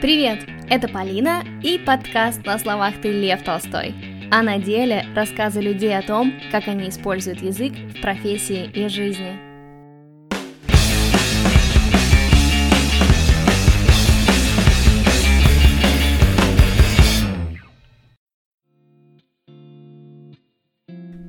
[0.00, 3.94] Привет, это Полина и подкаст «На словах ты Лев Толстой»,
[4.30, 9.38] а на деле рассказы людей о том, как они используют язык в профессии и жизни.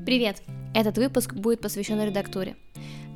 [0.06, 0.42] Привет!
[0.74, 2.56] Этот выпуск будет посвящен редактуре.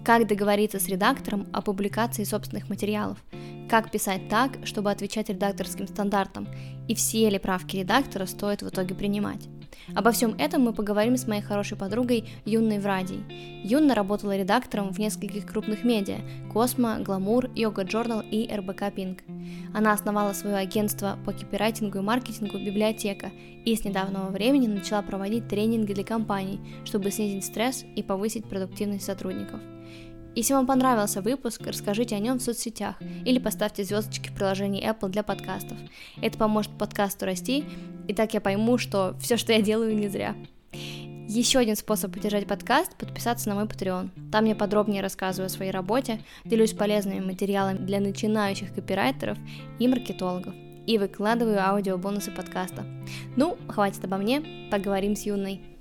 [0.05, 3.17] Как договориться с редактором о публикации собственных материалов–
[3.67, 6.47] как писать так, чтобы отвечать редакторским стандартам,
[6.87, 9.47] и все ли правки редактора стоит в итоге принимать.
[9.95, 13.23] Обо всем этом мы поговорим с моей хорошей подругой Юной Врадей.
[13.63, 16.19] Юна работала редактором в нескольких крупных медиа–
[16.53, 19.19] Космо, Гламур, Йога Джорнал и РБК Пинк.
[19.73, 23.31] Она основала свое агентство по копирайтингу и маркетингу «Библиотека»
[23.65, 29.05] и с недавнего времени начала проводить тренинги для компаний, чтобы снизить стресс и повысить продуктивность
[29.05, 29.59] сотрудников–
[30.35, 35.09] если вам понравился выпуск, расскажите о нем в соцсетях или поставьте звездочки в приложении Apple
[35.09, 35.77] для подкастов.
[36.21, 37.63] Это поможет подкасту расти,
[38.07, 40.35] и так я пойму, что все, что я делаю, не зря.
[41.27, 44.09] Еще один способ поддержать подкаст– подписаться на мой Patreon.
[44.31, 49.37] Там я подробнее рассказываю о своей работе, делюсь полезными материалами для начинающих копирайтеров
[49.79, 50.53] и маркетологов
[50.85, 52.85] и выкладываю аудиобонусы подкаста.
[53.35, 55.74] Ну, хватит обо мне, поговорим с Юной.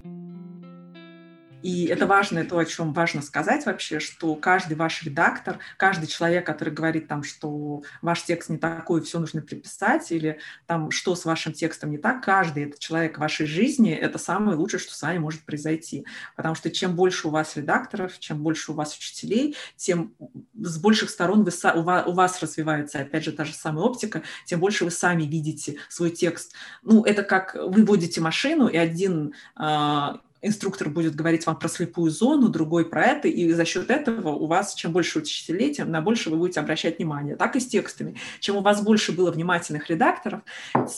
[1.65, 6.45] И это важно, то, о чем важно сказать вообще, что каждый ваш редактор, каждый человек,
[6.45, 11.25] который говорит там, что ваш текст не такой, все нужно приписать, или там, что с
[11.25, 15.01] вашим текстом не так, каждый этот человек в вашей жизни– это самое лучшее, что с
[15.01, 16.05] вами может произойти.
[16.37, 20.13] Потому что чем больше у вас редакторов, чем больше у вас учителей, тем
[20.61, 24.21] с больших сторон вы, у, вас, у вас развивается, опять же, та же самая оптика,
[24.45, 26.53] тем больше вы сами видите свой текст.
[26.83, 32.11] Ну, это как вы водите машину, и один а, инструктор будет говорить вам про слепую
[32.11, 36.01] зону, другой про это, и за счет этого у вас, чем больше учителей, тем на
[36.01, 37.37] больше вы будете обращать внимание.
[37.37, 38.17] Так и с текстами.
[38.41, 40.43] Чем у вас больше было внимательных редакторов,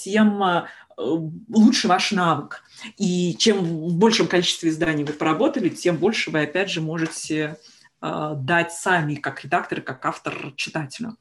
[0.02, 0.64] тем э,
[0.98, 2.62] лучше ваш навык.
[2.98, 7.56] И чем в большем количестве изданий вы поработали, тем больше вы, опять же, можете
[8.00, 11.16] дать сами, как редактор, как автор читателю.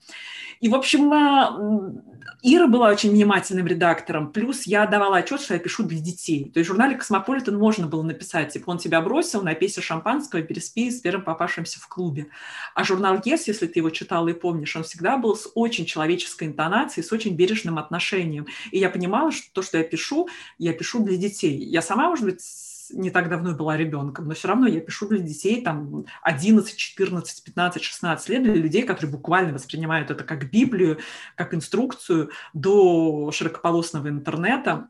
[0.59, 2.01] И, в общем, э,
[2.43, 6.49] Ира была очень внимательным редактором, плюс я давала отчет, что я пишу для детей.
[6.51, 10.91] То есть в журнале «Космополитен» можно было написать, типа, он тебя бросил, напейся шампанского, переспи
[10.91, 12.27] с первым попавшимся в клубе.
[12.73, 16.47] А журнал «Yes», если ты его читала и помнишь, он всегда был с очень человеческой
[16.47, 18.47] интонацией, с очень бережным отношением.
[18.71, 21.57] И я понимала, что то, что я пишу, я пишу для детей.
[21.57, 22.41] Я сама, может быть,
[22.91, 27.43] не так давно была ребенком, но все равно я пишу для детей там 11, 14,
[27.43, 30.99] 15, 16 лет, для людей, которые буквально воспринимают это как Библию,
[31.35, 34.89] как инструкцию до широкополосного интернета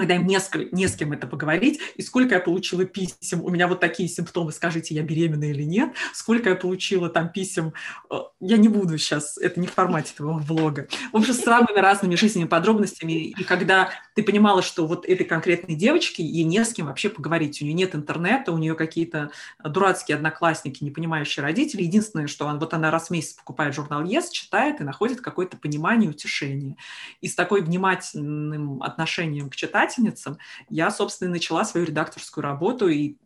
[0.00, 3.50] когда им не с, не с кем это поговорить, и сколько я получила писем, у
[3.50, 7.72] меня вот такие симптомы, скажите, я беременна или нет, сколько я получила там писем,
[8.10, 10.88] э, я не буду сейчас, это не в формате твоего влога.
[11.12, 15.74] В общем, с самыми разными жизненными подробностями, и когда ты понимала, что вот этой конкретной
[15.74, 19.30] девочке ей не с кем вообще поговорить, у нее нет интернета, у нее какие-то
[19.62, 24.04] дурацкие одноклассники, не понимающие родители, единственное, что он, вот она раз в месяц покупает журнал
[24.04, 26.76] ЕС, читает и находит какое-то понимание, утешение.
[27.20, 30.38] И с такой внимательным отношением к читателю читательницам,
[30.68, 33.16] я, собственно, начала свою редакторскую работу, и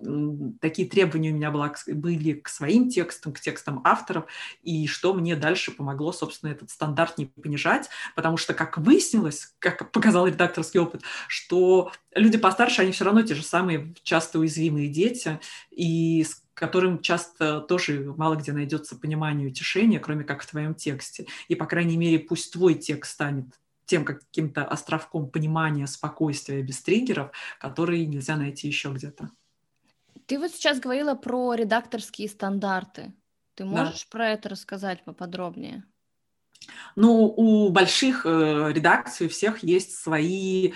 [0.61, 4.27] такие требования у меня была, были к своим текстам, к текстам авторов,
[4.63, 9.91] и что мне дальше помогло, собственно, этот стандарт не понижать, потому что, как выяснилось, как
[9.91, 15.41] показал редакторский опыт, что люди постарше, они все равно те же самые часто уязвимые дети,
[15.71, 20.75] и с которым часто тоже мало где найдется понимание и утешение, кроме как в твоем
[20.75, 21.27] тексте.
[21.49, 23.47] И, по крайней мере, пусть твой текст станет
[23.91, 29.31] тем каким-то островком понимания, спокойствия без триггеров, которые нельзя найти еще где-то.
[30.27, 33.13] Ты вот сейчас говорила про редакторские стандарты.
[33.57, 34.09] Ты можешь да.
[34.11, 35.83] про это рассказать поподробнее?
[36.95, 40.73] Ну, у больших э, редакций у всех есть свои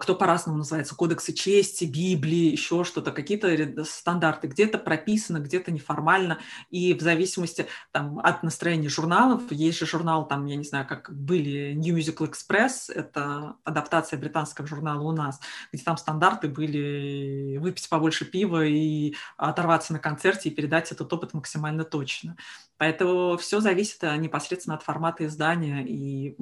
[0.00, 6.38] кто по-разному называется, кодексы чести, Библии, еще что-то, какие-то стандарты, где-то прописано, где-то неформально,
[6.70, 11.14] и в зависимости там, от настроения журналов, есть же журнал, там, я не знаю, как
[11.14, 15.40] были New Musical Express, это адаптация британского журнала у нас,
[15.72, 21.34] где там стандарты были выпить побольше пива и оторваться на концерте и передать этот опыт
[21.34, 22.36] максимально точно.
[22.78, 26.36] Поэтому все зависит а, непосредственно от формата издания и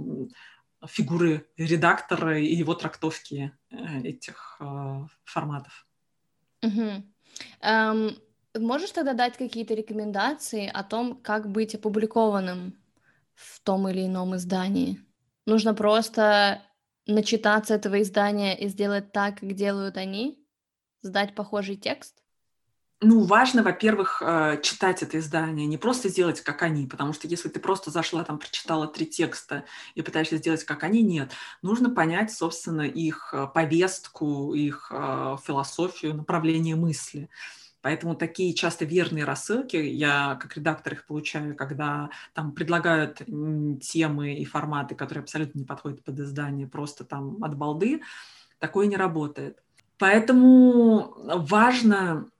[0.86, 5.86] фигуры редактора и его трактовки э, этих э, форматов.
[6.62, 7.04] Угу.
[7.60, 8.18] Эм,
[8.58, 12.74] можешь тогда дать какие-то рекомендации о том, как быть опубликованным
[13.34, 15.00] в том или ином издании?
[15.46, 16.62] Нужно просто
[17.06, 20.42] начитаться этого издания и сделать так, как делают они?
[21.02, 22.23] Сдать похожий текст?
[23.06, 27.50] Ну, важно, во-первых, э, читать это издание, не просто сделать, как они, потому что если
[27.50, 29.64] ты просто зашла, там, прочитала три текста
[29.94, 31.30] и пытаешься сделать, как они, нет.
[31.60, 37.28] Нужно понять, собственно, их э, повестку, их э, философию, направление мысли.
[37.82, 43.20] Поэтому такие часто верные рассылки, я как редактор их получаю, когда там предлагают
[43.82, 48.00] темы и форматы, которые абсолютно не подходят под издание, просто там от балды,
[48.58, 49.62] такое не работает.
[49.98, 52.30] Поэтому важно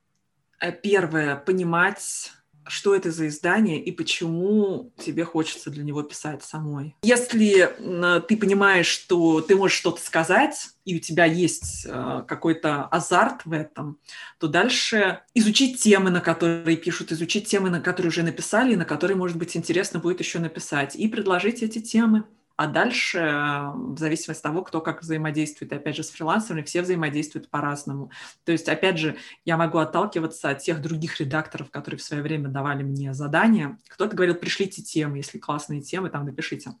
[0.71, 2.31] первое, понимать,
[2.67, 6.95] что это за издание и почему тебе хочется для него писать самой.
[7.03, 7.69] Если
[8.27, 13.53] ты понимаешь, что ты можешь что-то сказать, и у тебя есть э, какой-то азарт в
[13.53, 13.99] этом,
[14.39, 18.85] то дальше изучить темы, на которые пишут, изучить темы, на которые уже написали, и на
[18.85, 22.25] которые, может быть, интересно будет еще написать, и предложить эти темы.
[22.57, 23.19] А дальше,
[23.73, 28.11] в зависимости от того, кто как взаимодействует, и опять же, с фрилансерами, все взаимодействуют по-разному.
[28.45, 32.47] То есть, опять же, я могу отталкиваться от тех других редакторов, которые в свое время
[32.47, 33.77] давали мне задания.
[33.89, 36.71] Кто-то говорил, пришлите темы, если классные темы, там напишите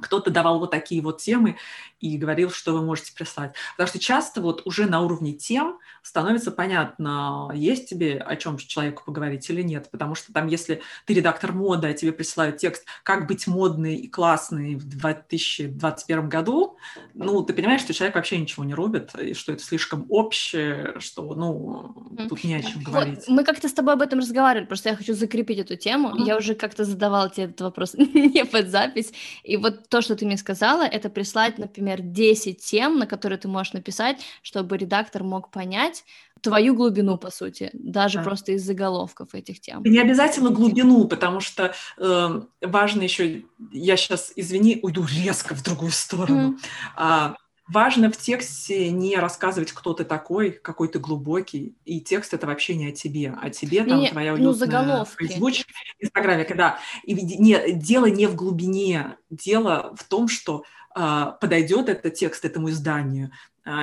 [0.00, 1.56] кто-то давал вот такие вот темы
[2.00, 3.54] и говорил, что вы можете прислать.
[3.76, 9.02] Потому что часто вот уже на уровне тем становится понятно, есть тебе о чем человеку
[9.04, 9.90] поговорить или нет.
[9.90, 14.08] Потому что там, если ты редактор моды, а тебе присылают текст «Как быть модной и
[14.08, 16.76] классной в 2021 году»,
[17.14, 21.34] ну, ты понимаешь, что человек вообще ничего не рубит, и что это слишком общее, что,
[21.34, 21.94] ну,
[22.28, 23.18] тут не о чем говорить.
[23.26, 26.10] Вот, мы как-то с тобой об этом разговаривали, просто я хочу закрепить эту тему.
[26.10, 26.26] Mm-hmm.
[26.26, 29.12] Я уже как-то задавала тебе этот вопрос не под запись.
[29.42, 33.48] И вот то, что ты мне сказала, это прислать, например, 10 тем, на которые ты
[33.48, 36.04] можешь написать, чтобы редактор мог понять
[36.40, 38.24] твою глубину, по сути, даже да.
[38.24, 39.82] просто из заголовков этих тем.
[39.82, 43.42] Не обязательно глубину, потому что э, важно еще,
[43.72, 46.52] я сейчас, извини, уйду резко в другую сторону.
[46.52, 46.58] Mm.
[46.96, 47.34] А,
[47.68, 52.74] Важно в тексте не рассказывать, кто ты такой, какой ты глубокий, и текст это вообще
[52.74, 56.78] не о тебе, а тебе там не, твоя ну, уютная ну, фейсбучка, в Инстаграме, когда
[57.04, 60.64] и не, дело не в глубине, дело в том, что
[60.96, 63.32] э, подойдет этот текст этому изданию,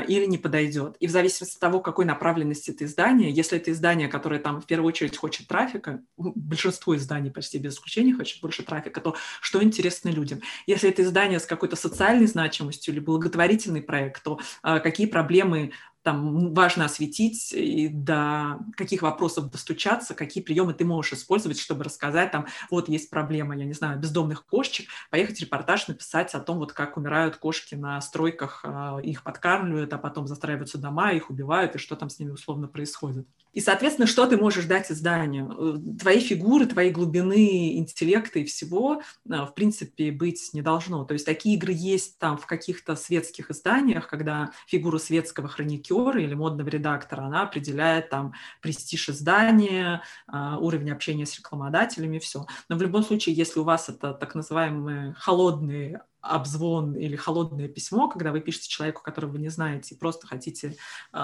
[0.08, 0.96] или не подойдет.
[1.00, 4.66] И в зависимости от того, какой направленности это издание, если это издание, которое там в
[4.66, 10.10] первую очередь хочет трафика, большинство изданий почти без исключения хочет больше трафика, то что интересно
[10.10, 10.42] людям?
[10.66, 15.72] Если это издание с какой-то социальной значимостью или благотворительный проект, то а, какие проблемы
[16.06, 22.30] там важно осветить и до каких вопросов достучаться, какие приемы ты можешь использовать, чтобы рассказать,
[22.32, 26.74] там, вот есть проблема, я не знаю, бездомных кошечек, поехать репортаж написать о том, вот
[26.74, 31.80] как умирают кошки на стройках, а, их подкармливают, а потом застраиваются дома, их убивают, и
[31.80, 33.28] что там с ними условно происходит.
[33.52, 35.50] И, соответственно, что ты можешь дать изданию?
[35.58, 41.06] Э, твои фигуры, твои глубины интеллекта и всего, э, в принципе, быть не должно.
[41.06, 46.34] То есть такие игры есть там в каких-то светских изданиях, когда фигура светского хроникера или
[46.34, 50.02] модного редактора, она определяет там престиж издания,
[50.32, 52.46] э, уровень общения с рекламодателями, все.
[52.70, 58.10] Но в любом случае, если у вас это так называемые холодные обзвон или холодное письмо,
[58.10, 60.76] когда вы пишете человеку, которого вы не знаете, и просто хотите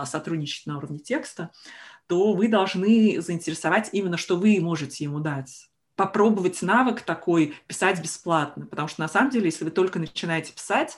[0.06, 1.50] сотрудничать на уровне текста,
[2.06, 8.66] то вы должны заинтересовать именно, что вы можете ему дать попробовать навык такой писать бесплатно,
[8.66, 10.98] потому что на самом деле, если вы только начинаете писать,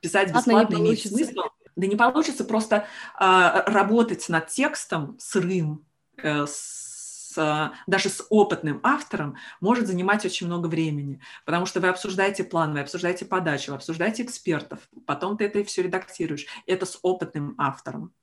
[0.00, 1.50] писать бесплатно не имеет смысла.
[1.76, 2.86] Да не получится просто
[3.20, 5.86] э, работать над текстом сырым,
[6.16, 12.44] э, с, даже с опытным автором может занимать очень много времени, потому что вы обсуждаете
[12.44, 16.46] план, вы обсуждаете подачу, вы обсуждаете экспертов, потом ты это все редактируешь.
[16.66, 18.14] Это с опытным автором.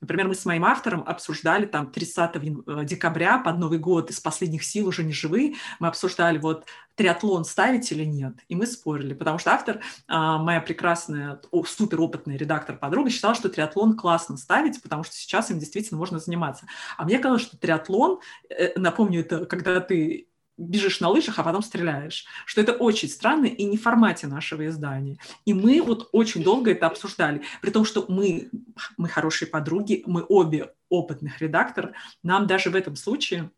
[0.00, 4.64] Например, мы с моим автором обсуждали там 30 э, декабря под Новый год из последних
[4.64, 9.38] сил уже не живы, мы обсуждали вот триатлон ставить или нет, и мы спорили, потому
[9.38, 15.50] что автор, а, моя прекрасная, суперопытная редактор-подруга, считала, что триатлон классно ставить, потому что сейчас
[15.50, 16.66] им действительно можно заниматься.
[16.98, 21.62] А мне казалось, что триатлон, э, напомню, это когда ты бежишь на лыжах, а потом
[21.62, 22.26] стреляешь.
[22.44, 25.18] Что это очень странно и не в формате нашего издания.
[25.44, 27.42] И мы вот очень долго это обсуждали.
[27.62, 28.50] При том, что мы,
[28.96, 31.92] мы хорошие подруги, мы обе опытных редактор,
[32.22, 33.50] нам даже в этом случае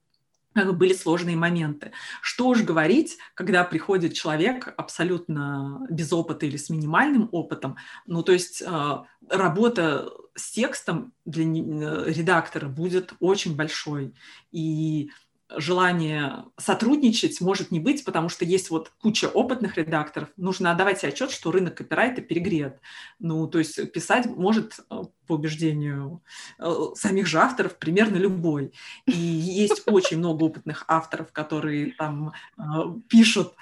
[0.55, 1.93] были сложные моменты.
[2.21, 8.33] Что уж говорить, когда приходит человек абсолютно без опыта или с минимальным опытом, ну то
[8.33, 8.97] есть э,
[9.29, 14.15] работа с текстом для э, редактора будет очень большой.
[14.51, 15.11] И
[15.57, 20.29] желание сотрудничать может не быть, потому что есть вот куча опытных редакторов.
[20.37, 22.81] Нужно отдавать отчет, что рынок копирайта перегрет.
[23.19, 26.23] Ну, то есть писать может, э, по убеждению
[26.59, 28.73] э, самих же авторов, примерно любой.
[29.07, 32.63] И есть очень много опытных авторов, которые там э,
[33.09, 33.55] пишут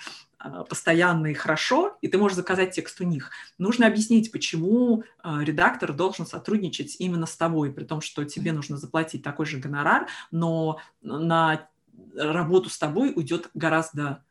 [0.70, 3.30] постоянно и хорошо, и ты можешь заказать текст у них.
[3.58, 9.22] Нужно объяснить, почему редактор должен сотрудничать именно с тобой, при том, что тебе нужно заплатить
[9.22, 11.68] такой же гонорар, но на
[12.14, 14.24] работу с тобой уйдет гораздо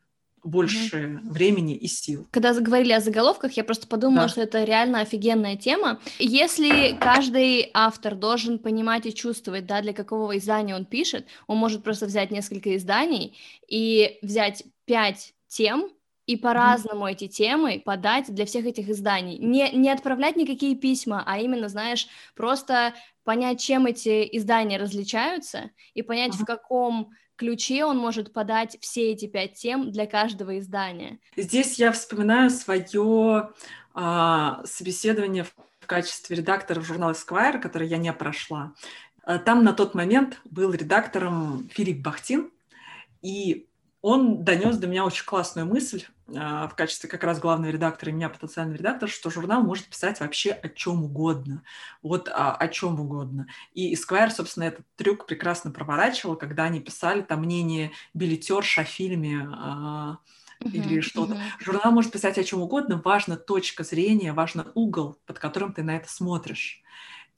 [0.44, 1.30] больше mm-hmm.
[1.30, 2.28] времени и сил.
[2.32, 4.30] Когда заговорили о заголовках, я просто подумала, да.
[4.30, 6.00] что это реально офигенная тема.
[6.18, 11.84] Если каждый автор должен понимать и чувствовать, да, для какого издания он пишет, он может
[11.84, 15.90] просто взять несколько изданий и взять пять тем,
[16.26, 17.12] и по-разному mm-hmm.
[17.12, 19.40] эти темы подать для всех этих изданий.
[19.40, 22.94] Не, не отправлять никакие письма, а именно, знаешь, просто
[23.24, 26.44] понять, чем эти издания различаются, и понять, mm-hmm.
[26.44, 27.10] в каком
[27.40, 31.20] ключе он может подать все эти пять тем для каждого издания.
[31.38, 33.50] Здесь я вспоминаю свое
[33.94, 38.74] а, собеседование в качестве редактора журнала Esquire, который я не прошла.
[39.24, 42.52] А, там на тот момент был редактором Филипп Бахтин,
[43.22, 43.69] и
[44.02, 46.04] он донес до меня очень классную мысль
[46.36, 50.20] а, в качестве как раз главного редактора и меня потенциальный редактор, что журнал может писать
[50.22, 51.64] вообще о чем угодно.
[52.02, 53.48] Вот а, о чем угодно.
[53.74, 59.50] И Esquire, собственно, этот трюк прекрасно проворачивал, когда они писали там мнение билетерш о фильме
[59.52, 60.20] а,
[60.62, 61.34] uh-huh, или что-то.
[61.34, 61.64] Uh-huh.
[61.64, 65.98] Журнал может писать о чем угодно, важна точка зрения, важно угол, под которым ты на
[65.98, 66.82] это смотришь.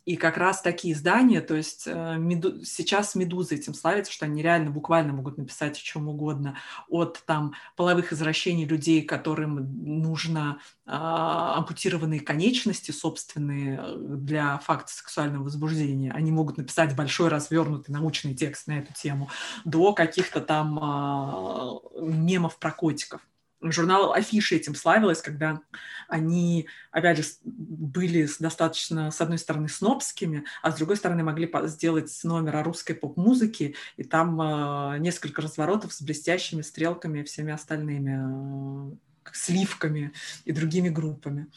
[0.05, 4.41] И как раз такие издания, то есть э, меду, сейчас «Медуза» этим славится, что они
[4.41, 6.58] реально буквально могут написать о чем угодно,
[6.89, 15.43] от там половых извращений людей, которым нужно а, ампутированные конечности собственные э, для факта сексуального
[15.43, 16.12] возбуждения.
[16.12, 19.29] Они могут написать большой развернутый научный текст на эту тему,
[19.65, 23.22] до каких-то там а, мемов про котиков
[23.62, 25.62] журнал Афиши этим славилась, когда
[26.08, 32.20] они, опять же, были достаточно, с одной стороны, снобскими, а с другой стороны, могли сделать
[32.24, 38.91] номер о русской поп-музыке, и там э, несколько разворотов с блестящими стрелками и всеми остальными
[38.91, 38.96] э,
[39.32, 40.12] сливками
[40.46, 41.48] и другими группами.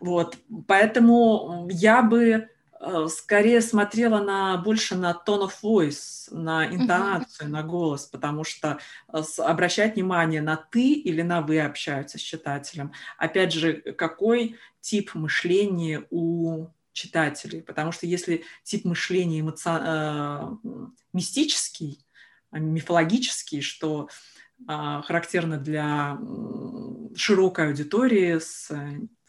[0.00, 0.36] Вот.
[0.66, 2.48] Поэтому я бы
[3.08, 7.52] скорее смотрела на, больше на tone of voice, на интонацию, uh-huh.
[7.52, 8.78] на голос, потому что
[9.12, 12.92] э, обращать внимание на ты или на вы общаются с читателем.
[13.18, 19.68] Опять же, какой тип мышления у читателей, потому что если тип мышления эмоци...
[19.68, 20.40] э,
[21.12, 22.04] мистический,
[22.50, 24.08] мифологический, что
[24.66, 26.18] э, характерно для
[27.14, 28.70] широкой аудитории с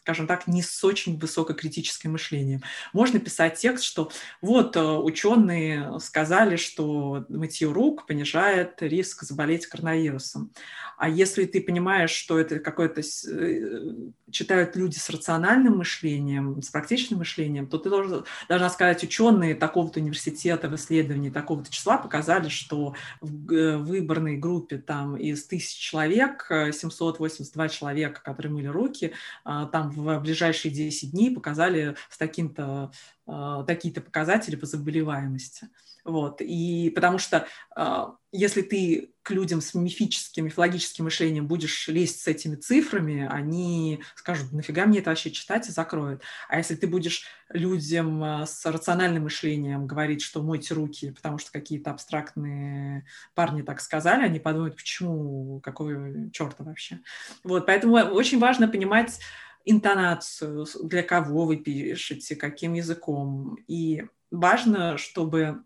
[0.02, 2.60] скажем так, не с очень высококритическим мышлением.
[2.92, 10.50] Можно писать текст, что вот э, ученые сказали, что мытье рук понижает риск заболеть коронавирусом.
[10.98, 13.94] А если ты понимаешь, что это какое-то э,
[14.32, 20.00] читают люди с рациональным мышлением, с практичным мышлением, то ты должен, должна сказать, ученые такого-то
[20.00, 26.48] университета в исследовании такого-то числа показали, что в э, выборной группе там из тысяч человек
[26.50, 29.12] 782 человека, которые мыли руки,
[29.44, 32.92] там в ближайшие 10 дней показали с таким-то,
[33.26, 35.68] а, такие-то показатели по заболеваемости.
[36.04, 36.40] Вот.
[36.40, 37.46] И потому что
[37.76, 44.02] а, если ты к людям с мифическим, мифологическим мышлением будешь лезть с этими цифрами, они
[44.16, 46.22] скажут, нафига мне это вообще читать и закроют.
[46.48, 51.92] А если ты будешь людям с рациональным мышлением говорить, что мойте руки, потому что какие-то
[51.92, 56.98] абстрактные парни так сказали, они подумают, почему, какого черта вообще.
[57.44, 59.20] Вот, поэтому очень важно понимать,
[59.64, 63.58] интонацию, для кого вы пишете, каким языком.
[63.68, 65.62] И важно, чтобы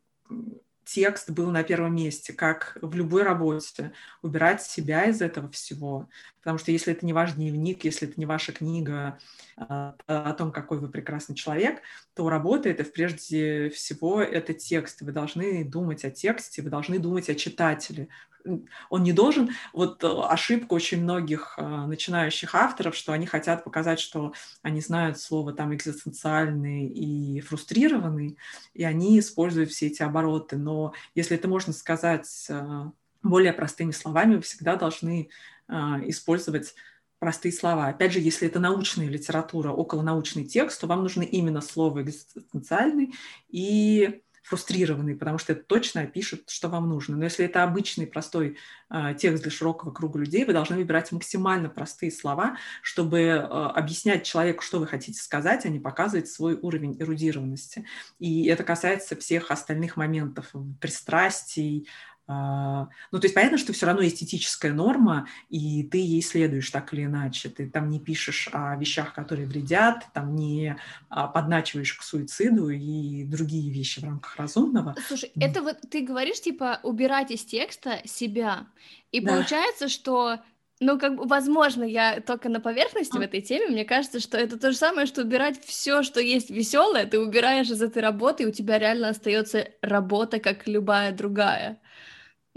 [0.87, 6.09] текст был на первом месте, как в любой работе, убирать себя из этого всего.
[6.39, 9.19] Потому что если это не ваш дневник, если это не ваша книга
[9.57, 11.81] а, о том, какой вы прекрасный человек,
[12.15, 15.03] то работа это прежде всего это текст.
[15.03, 18.09] Вы должны думать о тексте, вы должны думать о читателе,
[18.91, 24.01] он не должен, вот э, ошибка очень многих э, начинающих авторов, что они хотят показать,
[24.01, 28.37] что они знают слово там экзистенциальный и фрустрированный,
[28.75, 30.57] и они используют все эти обороты.
[30.57, 32.91] Но если это можно сказать э,
[33.23, 35.31] более простыми словами, вы всегда должны
[35.69, 36.77] использовать
[37.19, 37.89] простые слова.
[37.89, 43.15] Опять же, если это научная литература, околонаучный текст, то вам нужны именно слово экзистенциальный
[43.49, 47.17] и фрустрированный, потому что это точно опишет, что вам нужно.
[47.17, 48.57] Но если это обычный простой
[48.91, 54.23] э, текст для широкого круга людей, вы должны выбирать максимально простые слова, чтобы э, объяснять
[54.25, 57.87] человеку, что вы хотите сказать, а не показывать свой уровень эрудированности.
[58.21, 61.89] И это касается всех остальных моментов, пристрастий,
[62.29, 66.93] ну, то есть понятно, что все равно есть этическая норма, и ты ей следуешь так
[66.93, 67.49] или иначе.
[67.49, 70.77] Ты там не пишешь о вещах, которые вредят, там не
[71.09, 74.97] а, подначиваешь к суициду и другие вещи в рамках разумного.
[75.07, 75.45] Слушай, mm.
[75.45, 78.67] это вот ты говоришь, типа, убирать из текста себя,
[79.13, 79.33] и да.
[79.33, 80.41] получается, что
[80.79, 83.69] Ну, как бы, возможно, я только на поверхности в этой теме.
[83.69, 87.71] Мне кажется, что это то же самое, что убирать все, что есть веселое, ты убираешь
[87.71, 91.81] из этой работы, и у тебя реально остается работа, как любая другая.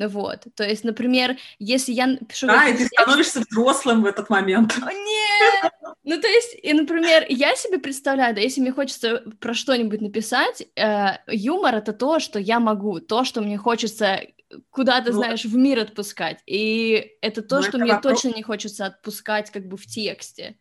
[0.08, 2.48] Вот, то есть, например, если я пишу...
[2.48, 4.78] Да, и ты становишься взрослым в этот момент.
[4.82, 5.72] О, нет!
[6.04, 10.66] Ну, то есть, и, например, я себе представляю, да, если мне хочется про что-нибудь написать,
[10.76, 14.22] э, юмор— это то, что я могу, то, что мне хочется
[14.70, 16.40] куда-то, ну, знаешь, в мир отпускать.
[16.46, 18.22] И это то, что это мне вопрос...
[18.22, 20.58] точно не хочется отпускать как бы в тексте.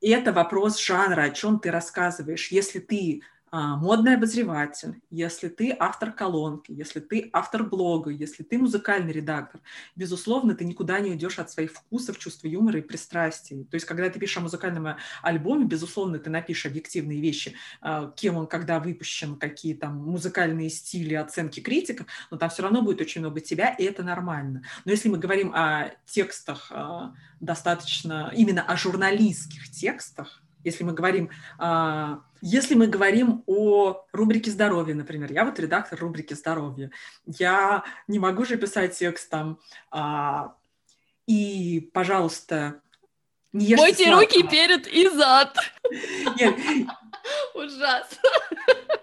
[0.00, 2.50] И это вопрос жанра, о чем ты рассказываешь.
[2.50, 9.12] Если ты модный обозреватель, если ты автор колонки, если ты автор блога, если ты музыкальный
[9.12, 9.60] редактор,
[9.96, 13.64] безусловно, ты никуда не уйдешь от своих вкусов, чувства юмора и пристрастий.
[13.64, 18.36] То есть, когда ты пишешь о музыкальном альбоме, безусловно, ты напишешь объективные вещи, а, кем
[18.36, 23.20] он когда выпущен, какие там музыкальные стили, оценки критиков, но там все равно будет очень
[23.20, 24.62] много тебя, и это нормально.
[24.84, 31.30] Но если мы говорим о текстах а, достаточно, именно о журналистских текстах, если мы говорим
[32.42, 36.90] если мы говорим о рубрике здоровья, например, я вот редактор рубрики здоровья,
[37.26, 39.58] я не могу же писать текст там
[39.90, 40.54] а,
[41.26, 42.80] и, пожалуйста,
[43.52, 44.20] не ешьте Мойте сладкого.
[44.20, 45.56] руки перед и зад.
[46.38, 46.56] Нет.
[47.54, 48.30] Ужасно.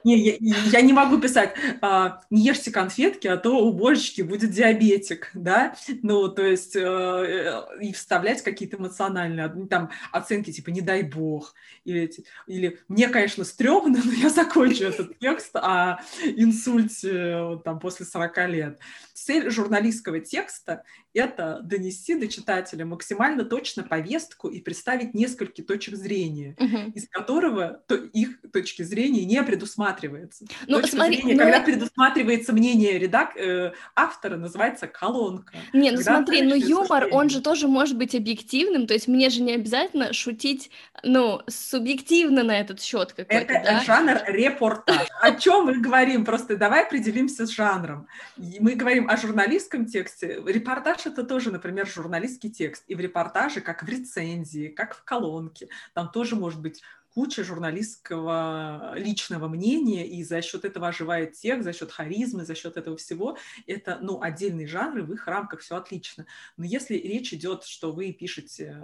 [0.03, 0.37] Не, я,
[0.71, 5.75] я не могу писать, а, не ешьте конфетки, а то у божечки будет диабетик, да,
[6.01, 12.09] ну, то есть э, и вставлять какие-то эмоциональные там оценки, типа, не дай бог, или,
[12.47, 18.79] или мне, конечно, стрёмно, но я закончу этот текст о инсульте там после 40 лет.
[19.13, 20.83] Цель журналистского текста–
[21.13, 26.55] это донести до читателя максимально точно повестку и представить несколько точек зрения,
[26.93, 30.45] из которого то, их точки зрения не предусматривается.
[30.67, 31.39] Ну, Точка смотри, зрения, ну...
[31.39, 33.35] когда предусматривается мнение редак...
[33.35, 35.53] Э, автора, называется колонка.
[35.73, 39.41] Не, ну смотри, ну юмор, он же тоже может быть объективным, то есть мне же
[39.41, 40.69] не обязательно шутить,
[41.03, 43.83] ну, субъективно на этот счет какой-то, Это да?
[43.83, 45.07] жанр репортаж.
[45.21, 46.25] О чем мы говорим?
[46.25, 48.07] Просто давай определимся с жанром.
[48.37, 50.41] Мы говорим о журналистском тексте.
[50.45, 52.83] Репортаж— это тоже, например, журналистский текст.
[52.87, 56.83] И в репортаже, как в рецензии, как в колонке, там тоже может быть
[57.17, 62.77] куча журналистского личного мнения, и за счет этого оживает текст, за счет харизмы, за счет
[62.77, 63.39] этого всего.
[63.65, 66.27] Это, ну, отдельные жанры, в их рамках все отлично.
[66.57, 68.79] Но если речь идет, что вы пишете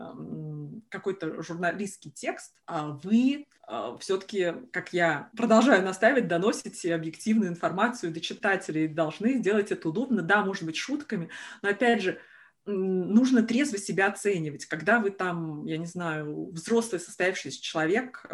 [0.89, 8.19] какой-то журналистский текст, а вы а, все-таки, как я продолжаю настаивать, доносите объективную информацию до
[8.19, 11.30] читателей, должны сделать это удобно, да, может быть, шутками,
[11.62, 12.19] но, опять же,
[12.65, 14.65] нужно трезво себя оценивать.
[14.65, 18.26] Когда вы там, я не знаю, взрослый состоявшийся человек,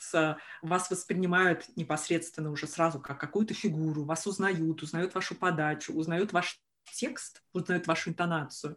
[0.00, 6.32] с, вас воспринимают непосредственно уже сразу как какую-то фигуру, вас узнают, узнают вашу подачу, узнают
[6.32, 6.60] ваш
[6.92, 8.76] текст, узнают вашу интонацию,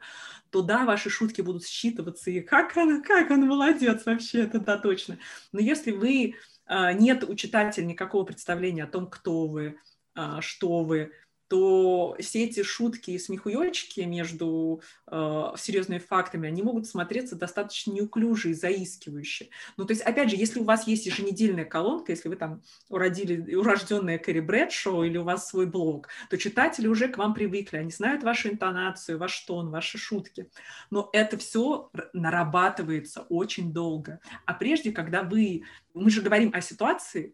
[0.49, 4.77] то да, ваши шутки будут считываться, и как он, как он молодец вообще, это да,
[4.77, 5.19] точно.
[5.51, 6.35] Но если вы,
[6.67, 9.77] э, нет у читателя никакого представления о том, кто вы,
[10.15, 11.11] э, что вы,
[11.47, 18.51] то все эти шутки и смехуёчки между э, серьезными фактами, они могут смотреться достаточно неуклюже
[18.51, 19.49] и заискивающе.
[19.77, 23.55] Ну, то есть, опять же, если у вас есть еженедельная колонка, если вы там уродили,
[23.55, 27.91] урожденная Кэрри Брэдшоу или у вас свой блог, то читатели уже к вам привыкли, они
[27.91, 30.49] знают вашу интонацию, ваш тон, ваши шутки.
[30.89, 34.19] Но это все нарабатывается очень долго.
[34.45, 35.63] А прежде, когда вы...
[35.93, 37.33] Мы же говорим о ситуации,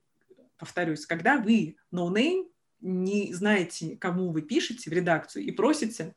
[0.58, 2.46] повторюсь, когда вы no-name,
[2.84, 6.14] не знаете, кому вы пишете в редакцию и просите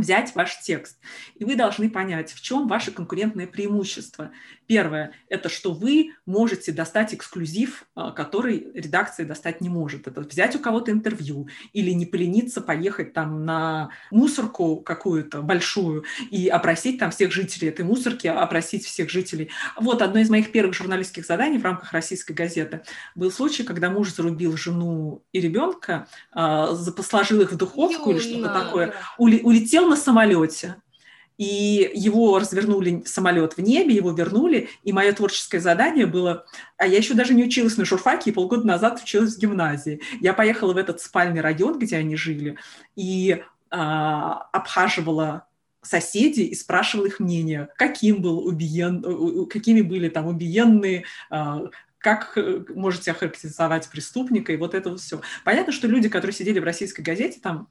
[0.00, 0.98] взять ваш текст.
[1.34, 4.30] И вы должны понять, в чем ваше конкурентное преимущество.
[4.66, 10.06] Первое– это что вы можете достать эксклюзив, а, который редакция достать не может.
[10.06, 16.48] Это взять у кого-то интервью или не полениться поехать там на мусорку какую-то большую и
[16.48, 19.50] опросить там всех жителей этой мусорки, опросить всех жителей.
[19.76, 22.82] Вот одно из моих первых журналистских заданий в рамках российской газеты
[23.14, 28.20] был случай, когда муж зарубил жену и ребенка, а, посложил их в духовку Юна.
[28.20, 30.76] или что-то такое, улетел на самолете,
[31.38, 36.46] и его развернули самолет в небе, его вернули, и мое творческое задание было,
[36.76, 40.00] а я еще даже не училась на журфаке, и полгода назад училась в гимназии.
[40.20, 42.58] Я поехала в этот спальный район, где они жили,
[42.96, 45.46] и а, обхаживала
[45.80, 51.62] соседей и спрашивала их мнение, каким был убиен, какими были там убиенные, а,
[51.98, 55.20] как э, можете охарактеризовать преступника, и вот это все.
[55.44, 57.68] Понятно, что люди, которые сидели в российской газете, там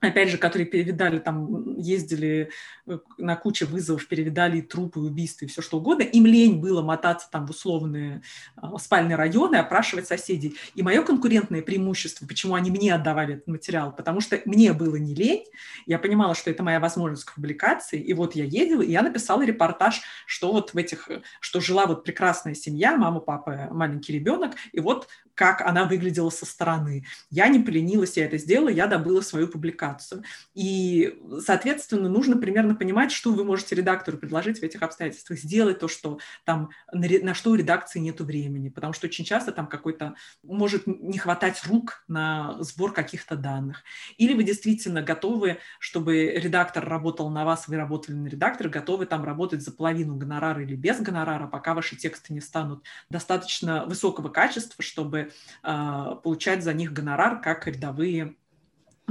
[0.00, 2.50] опять же, которые перевидали, там, ездили
[2.86, 7.28] э, на куче вызовов, перевидали трупы, убийства и все что угодно, им лень было мотаться
[7.30, 8.22] там в условные
[8.56, 10.56] а, спальные районы, опрашивать соседей.
[10.74, 15.14] И мое конкурентное преимущество, почему они мне отдавали этот материал, потому что мне было не
[15.14, 15.44] лень,
[15.86, 19.42] я понимала, что это моя возможность к публикации, и вот я ездила, и я написала
[19.42, 21.08] репортаж, что вот в этих,
[21.40, 25.08] что жила вот прекрасная семья, мама, папа, маленький ребенок, и вот
[25.40, 27.06] как она выглядела со стороны.
[27.30, 30.22] Я не поленилась, я это сделала, я добыла свою публикацию.
[30.52, 35.38] И, соответственно, нужно примерно понимать, что вы можете редактору предложить в этих обстоятельствах.
[35.38, 39.66] Сделать то, что там, на что у редакции нет времени, потому что очень часто там
[39.66, 43.82] какой-то может не хватать рук на сбор каких-то данных.
[44.18, 49.24] Или вы действительно готовы, чтобы редактор работал на вас, вы работали на редактора, готовы там
[49.24, 54.84] работать за половину гонорара или без гонорара, пока ваши тексты не станут достаточно высокого качества,
[54.84, 55.29] чтобы
[55.62, 58.36] а, получать за них гонорар, как рядовые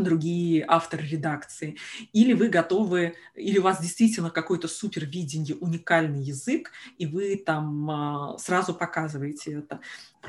[0.03, 1.77] другие авторы редакции,
[2.13, 7.91] или вы готовы, или у вас действительно какое-то супер видение, уникальный язык, и вы там
[7.91, 9.81] а, сразу показываете это.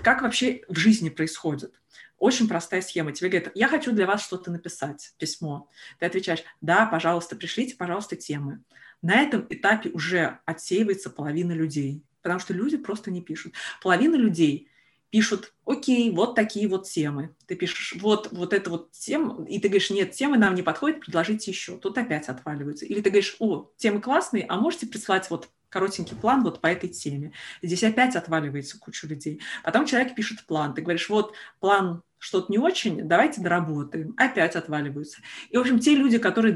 [0.02, 1.80] Как вообще в жизни происходит?
[2.18, 3.12] Очень простая схема.
[3.12, 5.68] Тебе говорят, я хочу для вас что-то написать, письмо.
[5.98, 8.62] Ты отвечаешь, да, пожалуйста, пришлите, пожалуйста, темы.
[9.00, 13.54] На этом этапе уже отсеивается половина людей, потому что люди просто не пишут.
[13.82, 14.69] Половина людей
[15.10, 17.34] пишут, окей, вот такие вот темы.
[17.46, 21.00] Ты пишешь, вот, вот это вот тема, и ты говоришь, нет, темы нам не подходят,
[21.00, 21.76] предложите еще.
[21.76, 22.86] Тут опять отваливаются.
[22.86, 26.88] Или ты говоришь, о, темы классные, а можете прислать вот коротенький план вот по этой
[26.88, 27.32] теме.
[27.62, 29.40] Здесь опять отваливается куча людей.
[29.64, 30.74] Потом человек пишет план.
[30.74, 34.14] Ты говоришь, вот план что-то не очень, давайте доработаем.
[34.16, 35.20] Опять отваливаются.
[35.48, 36.54] И, в общем, те люди, которые,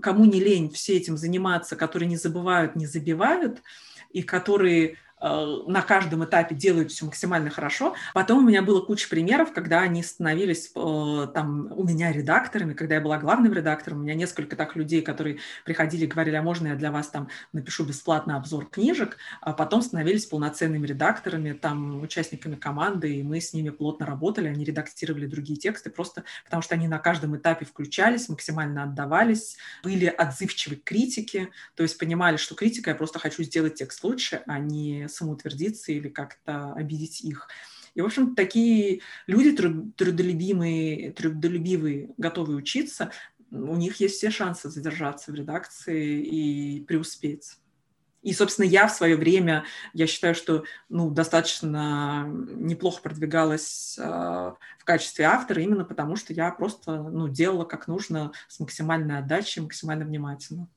[0.00, 3.62] кому не лень все этим заниматься, которые не забывают, не забивают,
[4.10, 7.94] и которые на каждом этапе делают все максимально хорошо.
[8.12, 12.96] Потом у меня было куча примеров, когда они становились э, там у меня редакторами, когда
[12.96, 16.68] я была главным редактором, у меня несколько так людей, которые приходили и говорили, а можно
[16.68, 22.56] я для вас там напишу бесплатно обзор книжек, а потом становились полноценными редакторами, там участниками
[22.56, 26.88] команды, и мы с ними плотно работали, они редактировали другие тексты, просто потому что они
[26.88, 32.90] на каждом этапе включались, максимально отдавались, были отзывчивы к критике, то есть понимали, что критика,
[32.90, 37.48] я просто хочу сделать текст лучше, а не самоутвердиться или как-то обидеть их.
[37.94, 39.56] И, в общем, такие люди
[39.96, 43.10] трудолюбимые, трудолюбивые, готовые учиться,
[43.50, 47.56] у них есть все шансы задержаться в редакции и преуспеть.
[48.22, 54.84] И, собственно, я в свое время, я считаю, что ну, достаточно неплохо продвигалась э, в
[54.84, 60.04] качестве автора, именно потому что я просто ну, делала как нужно, с максимальной отдачей, максимально
[60.04, 60.68] внимательно.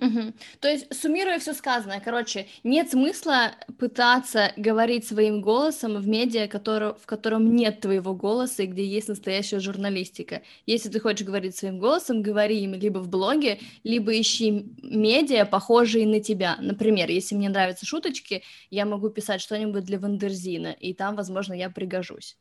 [0.00, 0.32] Угу.
[0.60, 6.94] То есть, суммируя все сказанное, короче, нет смысла пытаться говорить своим голосом в медиа, который,
[6.94, 10.42] в котором нет твоего голоса и где есть настоящая журналистика.
[10.66, 16.06] Если ты хочешь говорить своим голосом, говори им либо в блоге, либо ищи медиа, похожие
[16.06, 16.56] на тебя.
[16.60, 21.54] Например, если мне нравятся шуточки, я могу писать что-нибудь для Wonderzine а, и там, возможно,
[21.54, 22.36] я пригожусь.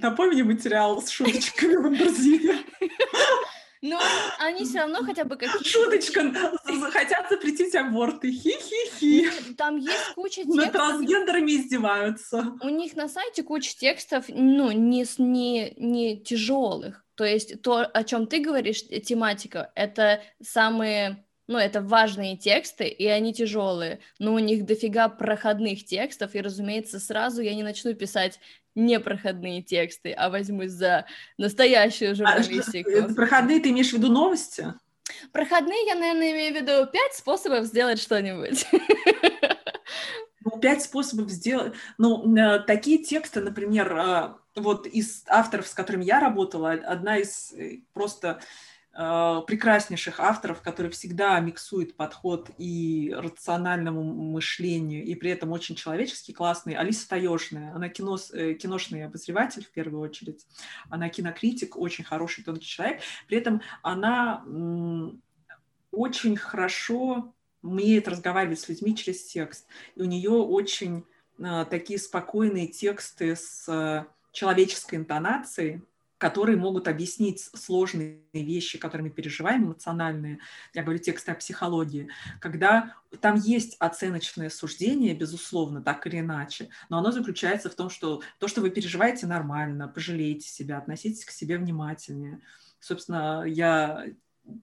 [0.00, 2.58] Напомни материал с шуточками Wonderzine а.
[3.82, 4.00] Но
[4.38, 5.68] они все равно хотя бы какие-то...
[5.68, 6.32] Шуточка,
[6.90, 9.54] хотят запретить аборты, хи-хи-хи.
[9.56, 10.56] Там есть куча текстов.
[10.56, 12.54] Над трансгендерами издеваются.
[12.62, 17.04] У них на сайте куча текстов, ну, не, не, не тяжелых.
[17.14, 23.06] То есть то, о чем ты говоришь, тематика, это самые ну, это важные тексты, и
[23.06, 28.38] они тяжелые, но у них дофига проходных текстов, и, разумеется, сразу я не начну писать
[28.78, 32.90] непроходные тексты, а возьмусь за настоящую а журналистику.
[32.90, 34.72] А, проходные ты имеешь в виду новости?
[35.32, 38.66] Проходные я, наверное, имею в виду пять способов сделать что-нибудь.
[40.40, 41.74] Ну, пять способов сделать.
[41.98, 47.52] Ну, э, такие тексты, например, э, вот из авторов, с которыми я работала, одна из
[47.92, 48.40] просто
[48.98, 56.74] прекраснейших авторов, которые всегда миксуют подход и рациональному мышлению, и при этом очень человеческий, классный.
[56.74, 60.44] Алиса Таежная, она кино, э, киношный обозреватель в первую очередь,
[60.90, 64.44] она кинокритик, очень хороший тонкий человек, при этом она
[65.92, 67.32] очень хорошо
[67.62, 71.04] умеет разговаривать с людьми через текст, и у нее очень
[71.38, 75.82] э, такие спокойные тексты с человеческой интонацией,
[76.18, 80.40] которые могут объяснить сложные вещи, которые мы переживаем, эмоциональные,
[80.74, 86.98] я говорю тексты о психологии, когда там есть оценочное суждение, безусловно, так или иначе, но
[86.98, 91.56] оно заключается в том, что то, что вы переживаете, нормально, пожалейте себя, относитесь к себе
[91.56, 92.40] внимательнее.
[92.80, 94.06] Собственно, я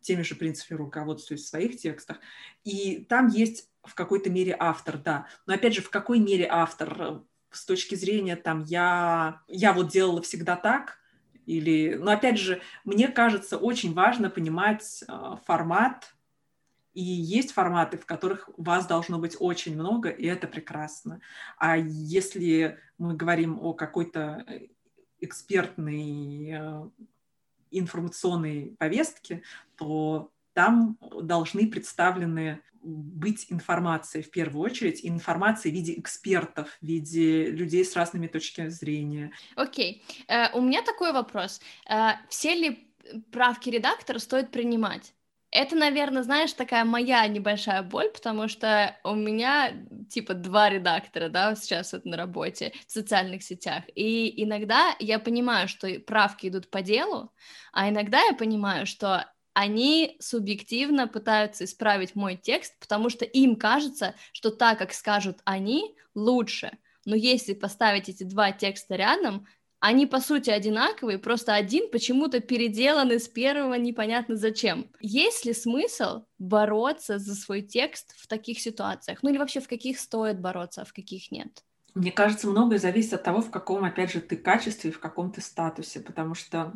[0.02, 2.18] теми же принципами руководствуюсь в своих текстах.
[2.66, 5.28] И там есть в какой-то мере автор, да.
[5.46, 7.22] Но опять же, в какой мере автор?
[7.52, 11.00] С точки зрения там я, я вот делала всегда так–
[11.46, 16.16] Или, но опять же, мне кажется, очень важно понимать э, формат,
[16.94, 21.20] и есть форматы, в которых вас должно быть очень много, и это прекрасно.
[21.58, 24.68] А если мы говорим о какой-то э,
[25.20, 26.90] экспертной э,
[27.72, 29.44] информационной повестке,
[29.76, 37.48] то там должны представлены быть информацией в первую очередь, информация в виде экспертов, в виде
[37.48, 39.32] людей с разными точками зрения.
[39.56, 40.52] Окей, okay.
[40.54, 41.60] uh, у меня такой вопрос.
[41.90, 42.94] Uh, все ли
[43.32, 45.14] правки редактора стоит принимать?
[45.52, 49.72] Это, наверное, знаешь, такая моя небольшая боль, потому что у меня
[50.10, 55.68] типа два редактора, да, сейчас вот на работе в социальных сетях, и иногда я понимаю,
[55.68, 57.34] что правки идут по делу,
[57.72, 64.14] а иногда я понимаю, что они субъективно пытаются исправить мой текст, потому что им кажется,
[64.34, 66.78] что так, как скажут они, лучше.
[67.06, 69.48] Но если поставить эти два текста рядом,
[69.80, 74.92] они по сути одинаковые, просто один почему-то переделан из первого непонятно зачем.
[75.00, 79.20] Есть ли смысл бороться за свой текст в таких ситуациях?
[79.22, 81.64] Ну или вообще в каких стоит бороться, а в каких нет?
[81.94, 85.32] Мне кажется, многое зависит от того, в каком, опять же, ты качестве и в каком
[85.32, 86.74] ты статусе, потому что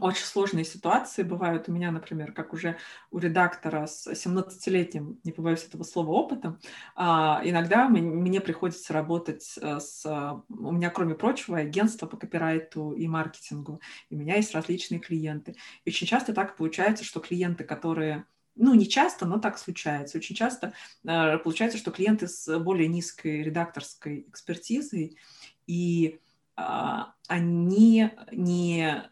[0.00, 2.76] очень сложные ситуации бывают у меня, например, как уже
[3.10, 6.58] у редактора с 17-летним, не побоюсь этого слова, опытом.
[6.94, 10.04] А, иногда мне приходится работать э, с...
[10.48, 13.80] У меня, кроме прочего, агентство по копирайту и маркетингу.
[14.10, 15.56] И у меня есть различные клиенты.
[15.84, 18.24] И очень часто так получается, что клиенты, которые
[18.58, 20.18] ну, не часто, но так случается.
[20.18, 20.72] Очень часто
[21.04, 25.16] э, получается, что клиенты с более низкой редакторской экспертизой,
[25.66, 26.18] и
[26.56, 26.62] э,
[27.28, 29.10] они не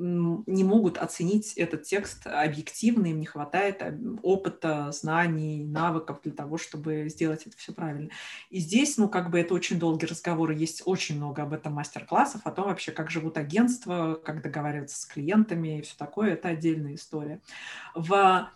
[0.00, 6.58] не могут оценить этот текст объективно, им не хватает э, опыта, знаний, навыков для того,
[6.58, 8.10] чтобы сделать это все правильно.
[8.50, 12.42] И здесь, ну, как бы это очень долгий разговор, есть очень много об этом мастер-классов,
[12.44, 16.94] о том вообще, как живут агентства, как договариваться с клиентами и все такое, это отдельная
[16.94, 17.40] история.
[17.94, 18.48] В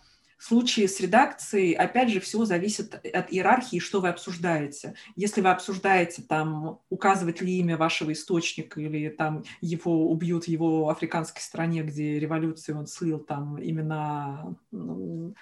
[0.45, 4.93] в случае с редакцией, опять же, все зависит от иерархии, что вы обсуждаете.
[5.15, 10.89] Если вы обсуждаете, там, указывать ли имя вашего источника, или там его убьют в его
[10.89, 15.33] африканской стране, где революцию он слил там именно ну,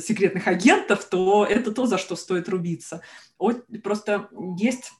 [0.00, 3.00] секретных агентов, то это то, за что стоит рубиться.
[3.82, 4.28] Просто
[4.58, 4.92] есть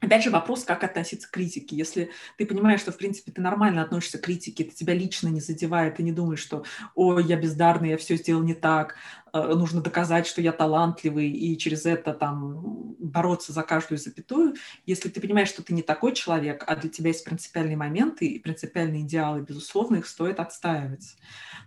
[0.00, 1.74] Опять же, вопрос, как относиться к критике.
[1.74, 5.40] Если ты понимаешь, что, в принципе, ты нормально относишься к критике, это тебя лично не
[5.40, 8.96] задевает, ты не думаешь, что «Ой, я бездарный, я все сделал не так,
[9.32, 14.54] э, нужно доказать, что я талантливый, и через это там бороться за каждую запятую».
[14.84, 18.38] Если ты понимаешь, что ты не такой человек, а для тебя есть принципиальные моменты и
[18.38, 21.16] принципиальные идеалы, безусловно, их стоит отстаивать.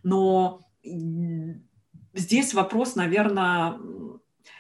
[0.04, 0.62] Но
[2.14, 3.80] здесь вопрос, наверное,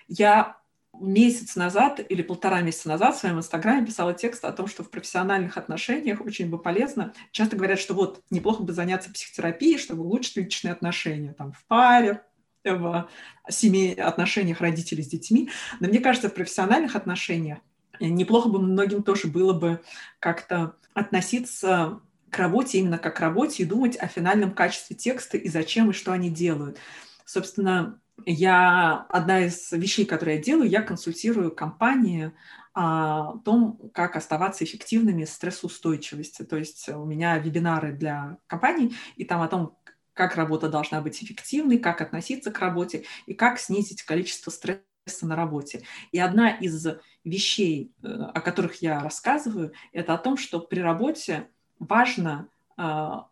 [0.07, 0.58] я
[0.99, 4.89] месяц назад или полтора месяца назад в своем инстаграме писала текст о том, что в
[4.89, 7.13] профессиональных отношениях очень бы полезно.
[7.31, 12.23] Часто говорят, что вот неплохо бы заняться психотерапией, чтобы улучшить личные отношения там, в паре,
[12.63, 13.09] в
[13.49, 15.49] семье, отношениях родителей с детьми.
[15.79, 17.59] Но мне кажется, в профессиональных отношениях
[17.99, 19.81] неплохо бы многим тоже было бы
[20.19, 25.49] как-то относиться к работе именно как к работе и думать о финальном качестве текста и
[25.49, 26.77] зачем и что они делают.
[27.25, 32.31] Собственно, я одна из вещей, которые я делаю, я консультирую компании
[32.73, 36.43] о том, как оставаться эффективными с стрессоустойчивости.
[36.43, 39.77] То есть у меня вебинары для компаний, и там о том,
[40.13, 44.83] как работа должна быть эффективной, как относиться к работе и как снизить количество стресса
[45.21, 45.83] на работе.
[46.11, 46.87] И одна из
[47.23, 51.47] вещей, э, о которых я рассказываю, это о том, что при работе
[51.79, 52.58] важно а,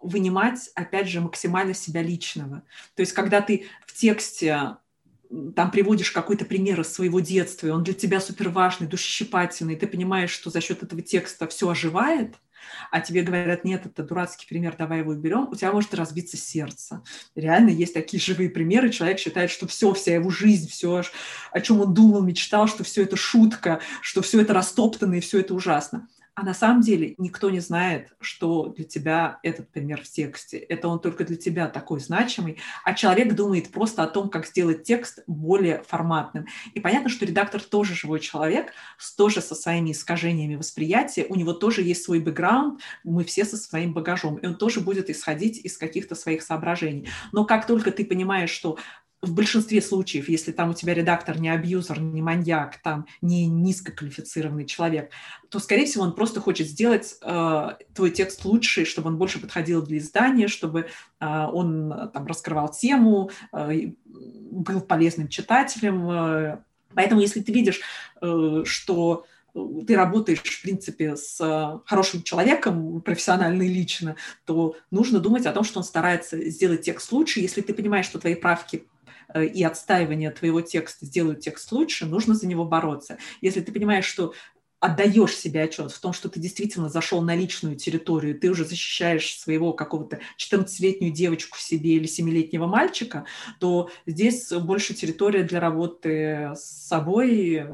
[0.02, 2.64] вынимать, опять же, максимально себя личного.
[2.96, 4.76] То есть, когда ты в тексте
[5.56, 9.78] там приводишь какой-то пример из своего детства, и он для тебя супер важный, душесчипательный, и
[9.78, 12.36] ты понимаешь, что за счет этого текста все оживает,
[12.92, 17.04] а тебе говорят, нет, это дурацкий пример, давай его уберем, у тебя может разбиться сердце.
[17.36, 21.04] Реально есть такие живые примеры, человек считает, что все, вся его жизнь, все,
[21.52, 25.40] о чем он думал, мечтал, что все это шутка, что все это растоптано и все
[25.40, 26.08] это ужасно.
[26.38, 30.60] А на самом деле никто не знает, что для тебя этот пример в тексте.
[30.60, 32.60] Это он только для тебя такой значимый.
[32.84, 36.46] А человек думает просто о том, как сделать текст более форматным.
[36.76, 38.72] И понятно, что редактор тоже живой человек,
[39.18, 41.26] тоже со своими искажениями восприятия.
[41.28, 44.36] У него тоже есть свой бэкграунд, мы все со своим багажом.
[44.36, 47.10] И он тоже будет исходить из каких-то своих соображений.
[47.32, 48.78] Но как только ты понимаешь, что
[49.22, 54.66] в большинстве случаев, если там у тебя редактор не абьюзер, не маньяк, там не низкоквалифицированный
[54.66, 55.12] человек,
[55.50, 59.82] то, скорее всего, он просто хочет сделать э, твой текст лучше, чтобы он больше подходил
[59.82, 60.88] для издания, чтобы
[61.20, 66.10] э, он там раскрывал тему, э, был полезным читателем.
[66.10, 66.60] Э.
[66.94, 67.82] Поэтому, если ты видишь,
[68.22, 69.26] э, что
[69.88, 75.52] ты работаешь, в принципе, с э, хорошим человеком, профессионально и лично, то нужно думать о
[75.52, 77.40] том, что он старается сделать текст лучше.
[77.40, 78.97] Если ты понимаешь, что твои правки э,
[79.36, 83.18] и отстаивание твоего текста сделают текст лучше, нужно за него бороться.
[83.42, 84.34] Если ты понимаешь, что
[84.80, 89.38] отдаешь себе отчет в том, что ты действительно зашел на личную территорию, ты уже защищаешь
[89.38, 93.26] своего какого-то 14-летнюю девочку в себе или 7-летнего мальчика,
[93.60, 97.66] то здесь больше территория для работы с собой,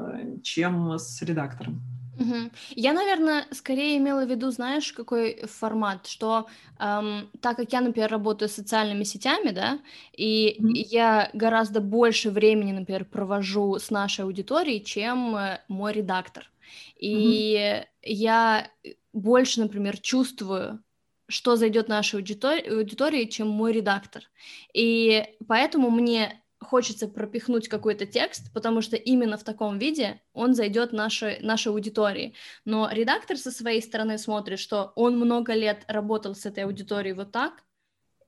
[0.42, 1.82] чем с редактором.
[2.18, 2.50] Угу.
[2.76, 6.46] Я, наверное, скорее имела в виду, знаешь, какой формат, что
[6.78, 9.80] эм, так как я, например, работаю с социальными сетями, да,
[10.12, 16.50] и mm я гораздо больше времени, например, провожу с нашей аудиторией, чем э, мой редактор.
[16.96, 17.86] И mm-hmm.
[18.02, 18.70] я
[19.12, 20.82] больше, например, чувствую,
[21.28, 24.24] что зайдет нашей аудитори- аудитории, чем мой редактор.
[24.72, 30.92] И поэтому мне хочется пропихнуть какой-то текст, потому что именно в таком виде он зайдет
[30.92, 32.34] нашей, нашей аудитории.
[32.64, 37.32] Но редактор со своей стороны смотрит, что он много лет работал с этой аудиторией вот
[37.32, 37.64] так,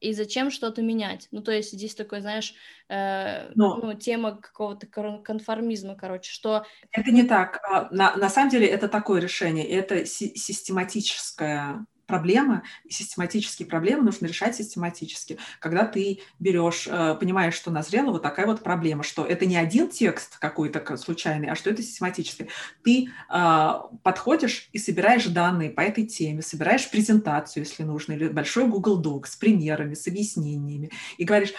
[0.00, 1.28] и зачем что-то менять?
[1.30, 2.54] Ну, то есть здесь такой, знаешь,
[2.88, 3.76] э, Но...
[3.76, 6.66] ну, тема какого-то конформизма, короче, что...
[6.92, 7.60] Это не так.
[7.64, 14.26] А, на, на самом деле это такое решение, это си- систематическое проблемы, систематические проблемы нужно
[14.26, 15.38] решать систематически.
[15.60, 19.88] Когда ты берешь, э, понимаешь, что назрела вот такая вот проблема, что это не один
[19.88, 22.48] текст какой-то случайный, а что это систематически.
[22.82, 28.66] Ты а, подходишь и собираешь данные по этой теме, собираешь презентацию, если нужно, или большой
[28.66, 31.52] Google Doc с примерами, с объяснениями, и говоришь,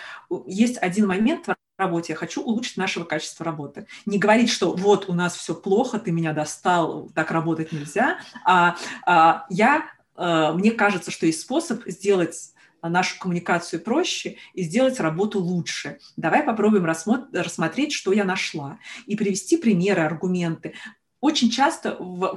[0.46, 3.88] есть один момент в работе, я хочу улучшить нашего качества работы.
[4.06, 8.76] Не говорить, что вот у нас все плохо, ты меня достал, так работать нельзя, а,
[9.06, 15.40] а я Э, мне кажется, что есть способ сделать нашу коммуникацию проще и сделать работу
[15.40, 16.00] лучше.
[16.16, 20.74] Давай попробуем рассмотреть, что я нашла, и привести примеры, аргументы.
[21.20, 21.94] Очень часто,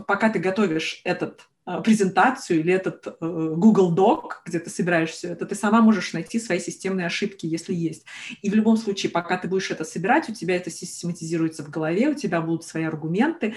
[0.07, 5.47] пока ты готовишь этот презентацию или этот э, Google Doc, где ты собираешь все это,
[5.47, 8.05] ты сама можешь найти свои системные ошибки, если есть.
[8.43, 12.09] И в любом случае, пока ты будешь это собирать, у тебя это систематизируется в голове,
[12.09, 13.55] у тебя будут свои аргументы,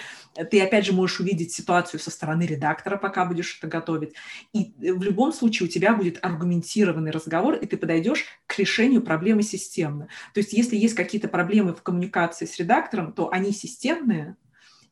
[0.52, 4.14] ты опять же можешь увидеть ситуацию со стороны редактора, пока будешь это готовить.
[4.54, 9.44] И в любом случае у тебя будет аргументированный разговор, и ты подойдешь к решению проблемы
[9.44, 10.08] системно.
[10.34, 14.36] То есть если есть какие-то проблемы в коммуникации с редактором, то они системные,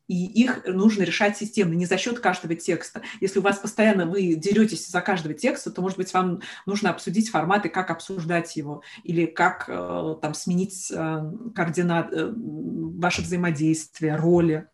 [0.08, 3.02] и их нужно решать системно, не за счет каждого текста.
[3.20, 7.30] Если у вас постоянно вы деретесь за каждого текста, то, может быть, вам нужно обсудить
[7.30, 14.68] форматы, как обсуждать его, или как э, там сменить э, координат, э, ваше взаимодействие, роли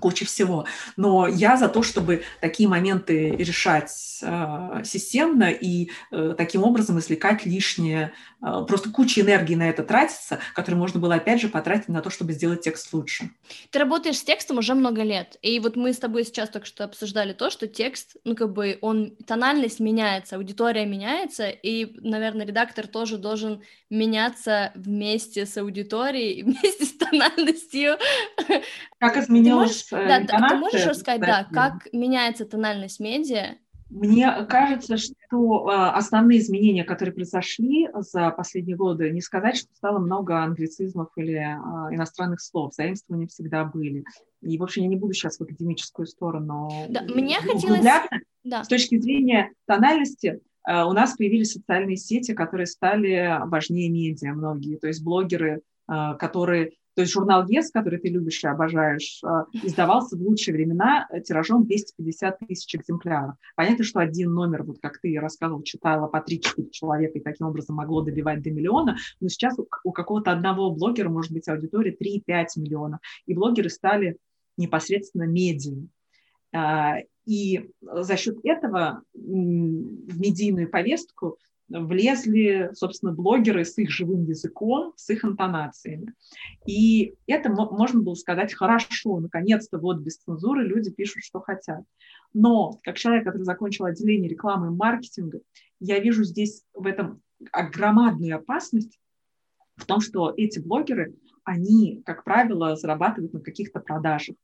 [0.00, 0.66] куча всего.
[0.96, 7.44] Но я за то, чтобы такие моменты решать э, системно и э, таким образом извлекать
[7.44, 8.12] лишнее.
[8.42, 12.10] Э, просто куча энергии на это тратится, которую можно было опять же потратить на то,
[12.10, 13.30] чтобы сделать текст лучше.
[13.70, 16.84] Ты работаешь с текстом уже много лет, и вот мы с тобой сейчас только что
[16.84, 22.86] обсуждали то, что текст, ну как бы он тональность меняется, аудитория меняется, и, наверное, редактор
[22.86, 27.98] тоже должен меняться вместе с аудиторией, вместе с тональностью.
[29.02, 33.56] Как изменилось да, ты можешь рассказать, да, как меняется тональность медиа?
[33.90, 39.98] Мне кажется, что а, основные изменения, которые произошли за последние годы, не сказать, что стало
[39.98, 42.74] много англицизмов или а, иностранных слов.
[42.74, 44.04] Заимствования всегда были.
[44.40, 47.84] И, в общем, я не буду сейчас в академическую сторону да, мне хотелось...
[48.44, 48.62] Да.
[48.62, 54.76] С точки зрения тональности, у нас появились социальные сети, которые стали важнее медиа многие.
[54.76, 59.28] То есть блогеры, которые то есть журнал ЕС, который ты любишь и обожаешь, э,
[59.64, 63.36] издавался в лучшие времена тиражом 250 тысяч экземпляров.
[63.56, 67.76] Понятно, что один номер, вот как ты рассказывал, читала по 3-4 человека и таким образом
[67.76, 73.00] могло добивать до миллиона, но сейчас у какого-то одного блогера может быть аудитория 3-5 миллионов.
[73.26, 74.18] И блогеры стали
[74.56, 75.86] непосредственно медиа.
[77.24, 81.38] И за счет этого в медийную повестку
[81.80, 86.14] влезли, собственно, блогеры с их живым языком, с их интонациями.
[86.66, 91.82] И это можно было сказать хорошо, наконец-то вот без цензуры люди пишут, что хотят.
[92.34, 95.40] Но как человек, который закончил отделение рекламы и маркетинга,
[95.80, 98.98] я вижу здесь в этом громадную опасность
[99.76, 104.36] в том, что эти блогеры, они, как правило, зарабатывают на каких-то продажах.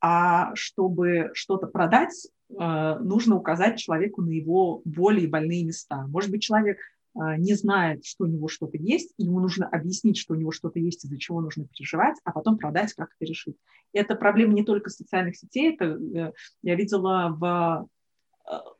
[0.00, 6.06] А чтобы что-то продать, э, нужно указать человеку на его боли и больные места.
[6.08, 10.18] Может быть, человек э, не знает, что у него что-то есть, и ему нужно объяснить,
[10.18, 13.56] что у него что-то есть, из-за чего нужно переживать, а потом продать, как это решить.
[13.92, 16.32] Это проблема не только социальных сетей, это э,
[16.62, 17.88] я видела в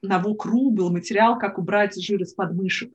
[0.03, 2.93] на Вокру был материал, как убрать жир из подмышек.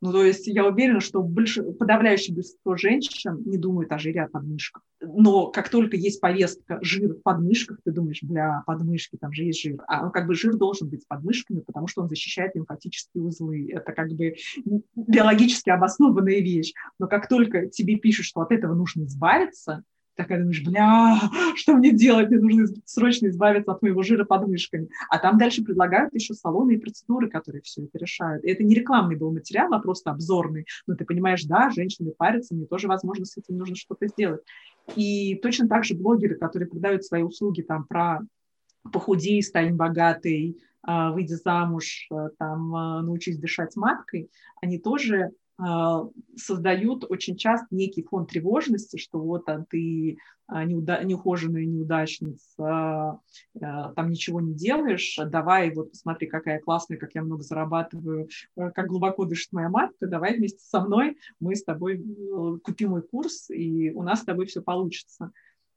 [0.00, 1.58] Ну, то есть я уверена, что больш...
[1.78, 4.82] подавляющее большинство женщин не думают о жире от подмышках.
[5.00, 9.60] Но как только есть повестка жир в подмышках, ты думаешь, бля, подмышки, там же есть
[9.60, 9.82] жир.
[9.88, 13.70] А как бы жир должен быть подмышками, потому что он защищает лимфатические узлы.
[13.72, 14.36] Это как бы
[14.94, 16.72] биологически обоснованная вещь.
[17.00, 19.82] Но как только тебе пишут, что от этого нужно избавиться,
[20.18, 21.20] такая думаешь, бля,
[21.54, 22.28] что мне делать?
[22.28, 24.88] Мне нужно срочно избавиться от моего жира под мышками.
[25.08, 28.44] А там дальше предлагают еще салоны и процедуры, которые все это решают.
[28.44, 30.66] И это не рекламный был материал, а просто обзорный.
[30.86, 34.42] Но ты понимаешь, да, женщины парятся, мне тоже, возможно, с этим нужно что-то сделать.
[34.96, 38.20] И точно так же блогеры, которые продают свои услуги там про
[38.92, 45.30] похудей, стань богатой, а, выйди замуж, а, там, а, научись дышать маткой, они тоже
[46.36, 53.20] создают очень часто некий фон тревожности, что вот там ты а, неуда- неухоженная неудачница,
[53.60, 58.86] а, там ничего не делаешь, давай вот посмотри, какая классная, как я много зарабатываю, как
[58.86, 63.50] глубоко дышит моя матка, давай вместе со мной мы с тобой э, купим мой курс,
[63.50, 65.32] и у нас с тобой все получится.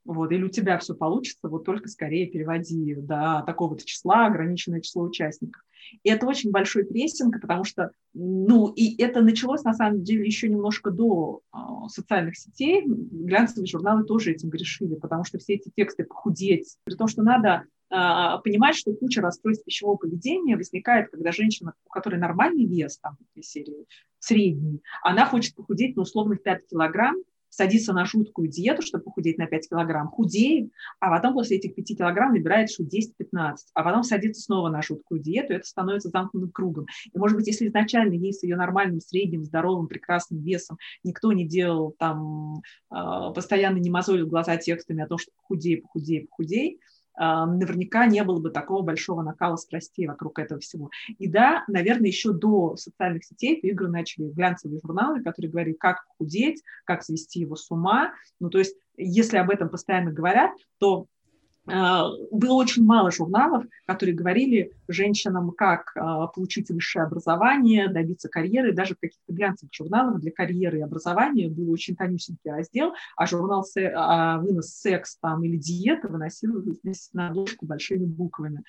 [0.06, 5.04] Вот, или у тебя все получится, вот только скорее переводи до такого-то числа ограниченное число
[5.04, 5.62] участников.
[6.04, 10.50] И это очень большой прессинг, потому что, ну, и это началось, на самом деле, еще
[10.50, 11.58] немножко до э,
[11.90, 12.84] социальных сетей.
[12.86, 17.66] Глянцевые журналы тоже этим грешили, потому что все эти тексты похудеть, при том, что надо
[17.90, 17.96] э,
[18.44, 23.42] понимать, что куча расстройств пищевого поведения возникает, когда женщина, у которой нормальный вес, там, в
[23.42, 23.86] серии
[24.20, 27.16] средний, она хочет похудеть на условных 5 килограмм,
[27.52, 31.98] садится на жуткую диету, чтобы похудеть на 5 килограмм, худеет, а потом после этих 5
[31.98, 36.50] килограмм набирает что 10-15, а потом садится снова на жуткую диету, и это становится замкнутым
[36.52, 36.88] кругом.
[37.14, 41.46] И, может быть, если изначально ей с ее нормальным, средним, здоровым, прекрасным весом никто не
[41.46, 46.80] делал там, а, постоянно не мозолил глаза текстами о том, что похудей, похудей, похудей,
[47.18, 50.90] наверняка не было бы такого большого накала страстей вокруг этого всего.
[51.18, 56.64] И да, наверное, еще до социальных сетей игры начали глянцевые журналы, которые говорили, как похудеть,
[56.86, 58.14] как свести его с ума.
[58.40, 61.21] Ну, то есть, если об этом постоянно говорят, то а,
[61.66, 68.74] было очень мало журналов, которые говорили женщинам, как а, получить высшее образование, добиться карьеры.
[68.74, 73.66] Даже в каких-то глянцевых журналах для карьеры и образования был очень тонюсенький раздел, а журнал
[73.96, 78.64] а «Вынос секс» там, или «Диета» выносил здесь на обложку большими буквами.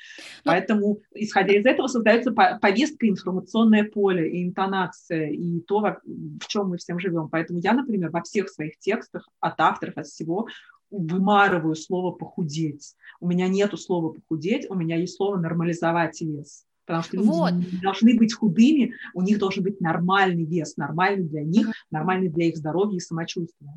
[0.45, 0.53] Но...
[0.53, 6.69] Ну, Поэтому, исходя из этого, создается повестка, информационное поле и интонация, и то, в чем
[6.69, 7.29] мы всем живем.
[7.31, 10.47] Поэтому я, например, во всех своих текстах от авторов, от всего
[10.93, 12.95] вымарываю слово «похудеть».
[13.21, 16.65] У меня нету слова «похудеть», у меня есть слово «нормализовать вес».
[16.85, 17.53] Потому что люди вот.
[17.53, 22.47] не должны быть худыми, у них должен быть нормальный вес, нормальный для них, нормальный для
[22.47, 23.73] их здоровья и самочувствия.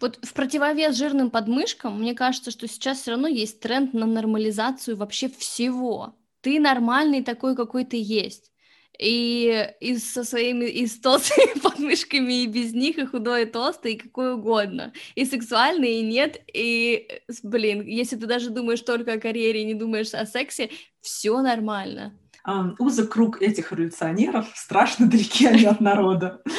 [0.00, 4.96] Вот в противовес жирным подмышкам, мне кажется, что сейчас все равно есть тренд на нормализацию
[4.96, 6.14] вообще всего.
[6.40, 8.51] Ты нормальный такой, какой ты есть
[8.98, 13.94] и, и со своими и с толстыми подмышками, и без них, и худой, и толстый,
[13.94, 14.92] и какой угодно.
[15.14, 17.08] И сексуальный, и нет, и,
[17.42, 20.70] блин, если ты даже думаешь только о карьере и не думаешь о сексе,
[21.00, 22.18] все нормально.
[22.44, 26.42] Um, узок круг этих революционеров, страшно далеки они от народа.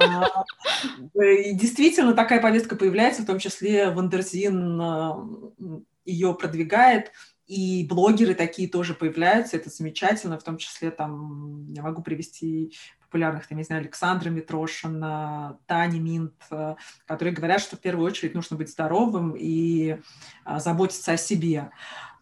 [0.00, 4.80] А, и действительно, такая повестка появляется, в том числе Wonderzine
[6.04, 7.10] ее продвигает,
[7.48, 13.46] и блогеры такие тоже появляются, это замечательно, в том числе там я могу привести популярных,
[13.46, 16.74] там, не знаю, Александра Митрошина, Тани Минт, э,
[17.06, 19.98] которые говорят, что в первую очередь нужно быть здоровым и
[20.44, 21.70] а, заботиться о себе.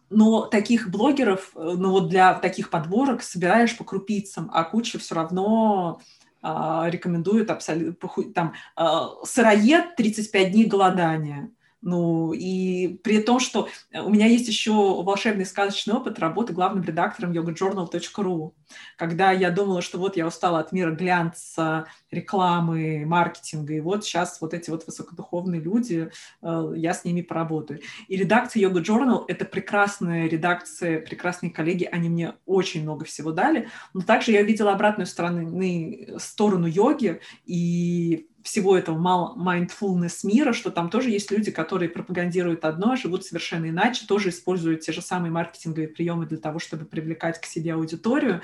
[0.09, 5.15] Но таких блогеров, э, ну вот для таких подборок собираешь по крупицам, а куча все
[5.15, 6.01] равно
[6.39, 8.53] рекомендует абсолютно там
[9.23, 11.49] сыроед 35 дней голодания
[11.81, 17.31] ну, и при том, что у меня есть еще волшебный сказочный опыт работы главным редактором
[17.31, 18.53] yogajournal.ru,
[18.97, 24.41] когда я думала, что вот я устала от мира глянца, рекламы, маркетинга, и вот сейчас
[24.41, 26.09] вот эти вот высокодуховные люди,
[26.41, 27.79] э, я с ними поработаю.
[28.07, 33.69] И редакция Yoga Journal— это прекрасная редакция, прекрасные коллеги, они мне очень много всего дали,
[33.93, 38.97] но также я видела обратную сторону, сторону йоги, и всего этого
[39.37, 44.81] mindfulness мира, что там тоже есть люди, которые пропагандируют одно, живут совершенно иначе, тоже используют
[44.81, 48.41] те же самые маркетинговые приемы для того, чтобы привлекать к себе аудиторию.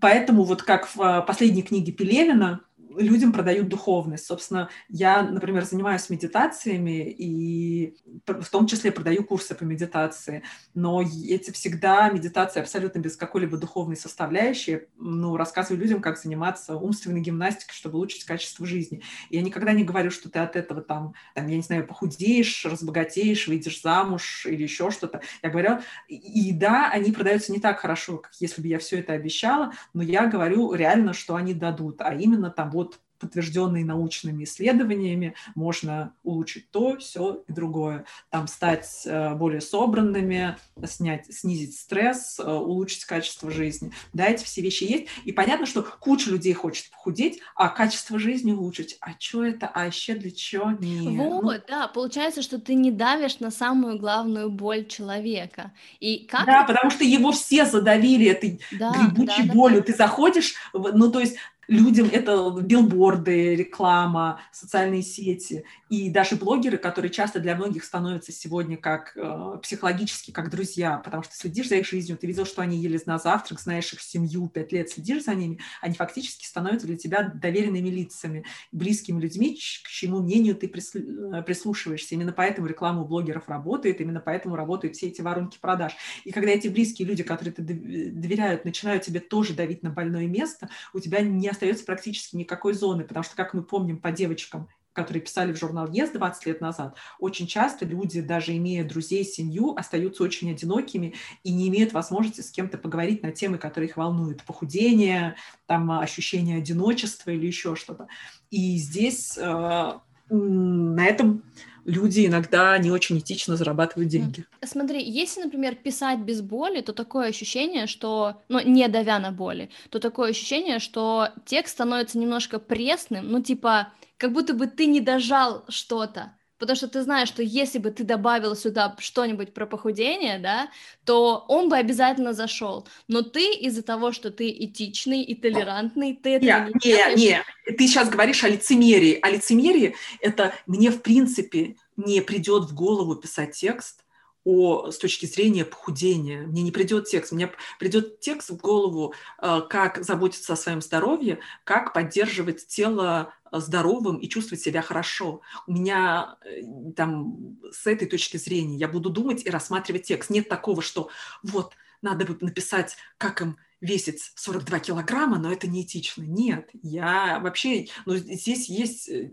[0.00, 2.60] Поэтому вот как в а, последней книге Пелевина
[2.96, 4.26] людям продают духовность.
[4.26, 10.42] Собственно, я, например, занимаюсь медитациями и в том числе продаю курсы по медитации,
[10.74, 14.82] но эти всегда медитации абсолютно без какой-либо духовной составляющей.
[14.96, 19.02] Ну, рассказываю людям, как заниматься умственной гимнастикой, чтобы улучшить качество жизни.
[19.30, 23.48] Я никогда не говорю, что ты от этого там, там я не знаю, похудеешь, разбогатеешь,
[23.48, 25.20] выйдешь замуж или еще что-то.
[25.42, 25.78] Я говорю,
[26.08, 30.02] и да, они продаются не так хорошо, как если бы я все это обещала, но
[30.02, 32.87] я говорю реально, что они дадут, а именно там вот
[33.18, 38.04] подтвержденные научными исследованиями, можно улучшить то, все и другое.
[38.30, 43.92] Там стать э, более собранными, снять, снизить стресс, э, улучшить качество жизни.
[44.12, 45.08] Да, эти все вещи есть.
[45.24, 48.96] И понятно, что куча людей хочет похудеть, а качество жизни улучшить.
[49.00, 49.70] А что это?
[49.72, 50.72] А еще для чего?
[50.72, 51.16] Не.
[51.18, 51.52] Вот, ну...
[51.68, 55.72] да, получается, что ты не давишь на самую главную боль человека.
[56.00, 56.72] И как да, это...
[56.72, 59.80] потому что его все задавили этой да, грибучей да, болью.
[59.80, 59.86] Да.
[59.86, 61.36] Ты заходишь, ну то есть
[61.68, 68.76] людям это билборды, реклама, социальные сети и даже блогеры, которые часто для многих становятся сегодня
[68.76, 72.78] как э, психологически как друзья, потому что следишь за их жизнью, ты видел, что они
[72.78, 76.96] ели на завтрак, знаешь их семью, пять лет следишь за ними, они фактически становятся для
[76.96, 82.14] тебя доверенными лицами, близкими людьми, к чьему мнению ты э, прислушиваешься.
[82.14, 85.94] Именно поэтому реклама у блогеров работает, именно поэтому работают все эти воронки продаж.
[86.24, 90.68] И когда эти близкие люди, которые ты доверяют, начинают тебе тоже давить на больное место,
[90.92, 95.22] у тебя не остается практически никакой зоны, потому что, как мы помним по девочкам, которые
[95.22, 100.22] писали в журнал ЕС 20 лет назад, очень часто люди, даже имея друзей, семью, остаются
[100.22, 101.14] очень одинокими
[101.44, 104.42] и не имеют возможности с кем-то поговорить на темы, которые их волнуют.
[104.44, 105.36] Похудение,
[105.66, 108.08] там, ощущение одиночества или еще что-то.
[108.50, 109.92] И здесь э,
[110.30, 111.42] на этом
[111.88, 114.44] люди иногда не очень этично зарабатывают деньги.
[114.62, 119.70] Смотри, если, например, писать без боли, то такое ощущение, что, ну, не давя на боли,
[119.88, 125.00] то такое ощущение, что текст становится немножко пресным, ну, типа, как будто бы ты не
[125.00, 130.38] дожал что-то, потому что ты знаешь, что если бы ты добавил сюда что-нибудь про похудение,
[130.38, 130.70] да,
[131.04, 132.86] то он бы обязательно зашел.
[133.06, 137.18] Но ты из-за того, что ты этичный и толерантный, ты это не, не делаешь.
[137.18, 137.44] Не,
[137.76, 139.18] ты сейчас говоришь о лицемерии.
[139.22, 144.04] О лицемерии это мне в принципе не придет в голову писать текст,
[144.48, 146.46] о, с точки зрения похудения.
[146.46, 151.40] Мне не придет текст, мне придет текст в голову, э, как заботиться о своем здоровье,
[151.64, 155.42] как поддерживать тело здоровым и чувствовать себя хорошо.
[155.66, 156.62] У меня э,
[156.96, 160.30] там с этой точки зрения я буду думать и рассматривать текст.
[160.30, 161.10] Нет такого, что
[161.42, 166.22] вот надо бы написать, как им весить 42 килограмма, но это неэтично.
[166.22, 169.30] Нет, я вообще, ну, здесь есть э,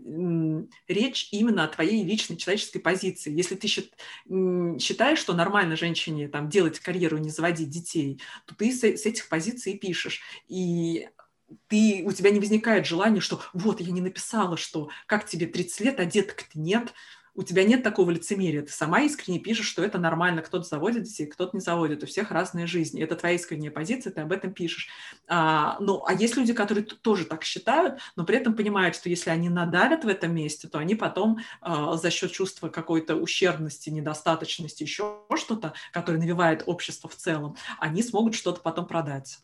[0.88, 3.32] речь именно о твоей личной человеческой позиции.
[3.32, 8.84] Если ты считаешь, что нормально женщине там делать карьеру не заводить детей, то ты с
[8.84, 10.20] этих позиций пишешь.
[10.48, 11.08] И
[11.68, 15.80] ты, у тебя не возникает желания, что вот, я не написала, что как тебе 30
[15.80, 16.92] лет, а деток-то нет,
[17.36, 18.62] у тебя нет такого лицемерия.
[18.62, 20.42] Ты сама искренне пишешь, что это нормально.
[20.42, 22.02] Кто-то заводит детей, кто-то не заводит.
[22.02, 23.02] У всех разные жизни.
[23.02, 24.88] Это твоя искренняя позиция, ты об этом пишешь.
[25.28, 29.30] А, ну, а есть люди, которые тоже так считают, но при этом понимают, что если
[29.30, 34.82] они надавят в этом месте, то они потом а, за счет чувства какой-то ущербности, недостаточности,
[34.82, 39.38] еще что-то, которое навевает общество в целом, они смогут что-то потом продать.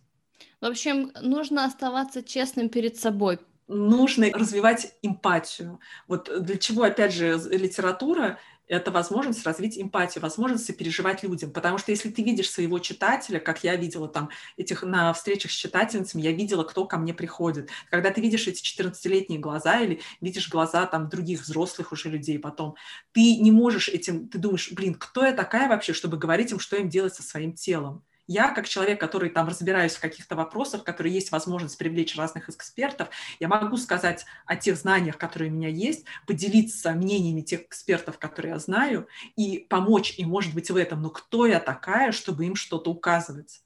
[0.63, 3.41] В общем, нужно оставаться честным перед собой,
[3.73, 5.81] нужно развивать эмпатию.
[6.09, 11.51] Вот для чего, опять же, литература– это возможность развить эмпатию, возможность сопереживать людям.
[11.51, 15.55] Потому что если ты видишь своего читателя, как я видела там этих на встречах с
[15.55, 17.69] читательницами, я видела, кто ко мне приходит.
[17.91, 22.77] Когда ты видишь эти 14-летние глаза или видишь глаза там других взрослых уже людей потом,
[23.13, 26.77] ты не можешь этим, ты думаешь, блин, кто я такая вообще, чтобы говорить им, что
[26.77, 28.05] им делать со своим телом?
[28.33, 33.09] Я, как человек, который там разбираюсь в каких-то вопросах, который есть возможность привлечь разных экспертов,
[33.41, 38.53] я могу сказать о тех знаниях, которые у меня есть, поделиться мнениями тех экспертов, которые
[38.53, 39.07] я знаю,
[39.37, 41.03] и помочь им, может быть, в этом.
[41.03, 43.63] Но кто я такая, чтобы им что-то указывать?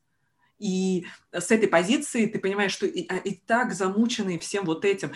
[0.59, 5.13] И с этой позиции ты понимаешь, что и, а, и так замученные всем вот этим,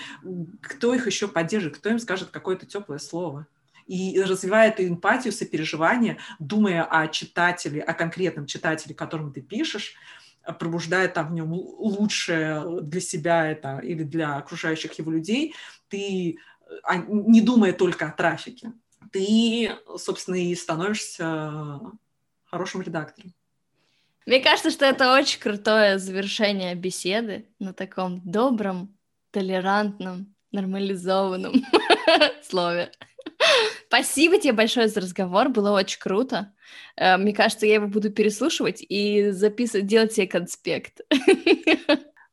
[0.61, 3.47] кто их еще поддержит, кто им скажет какое-то теплое слово?
[3.91, 9.95] И развивает эмпатию, сопереживание, думая о читателе, о конкретном читателе, которому ты пишешь,
[10.61, 15.57] пробуждает там в нем лучшее для себя это или для окружающих его людей,
[15.89, 16.39] ты
[16.85, 18.73] а, не думая только о трафике,
[19.11, 21.81] ты, собственно, и становишься
[22.45, 23.35] хорошим редактором.
[24.25, 28.97] Мне кажется, что это очень крутое завершение беседы на таком добром,
[29.33, 31.55] толерантном, нормализованном
[32.45, 32.93] слове.
[33.89, 36.53] Спасибо тебе большое за разговор, было очень круто.
[36.97, 41.01] Э, мне кажется, я его буду переслушивать и записывать, делать себе конспект.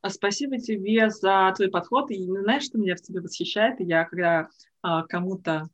[0.02, 2.12] А спасибо тебе за твой подход.
[2.12, 3.80] И знаешь, что меня в тебе восхищает?
[3.80, 4.48] Я когда
[4.82, 5.68] а, кому-то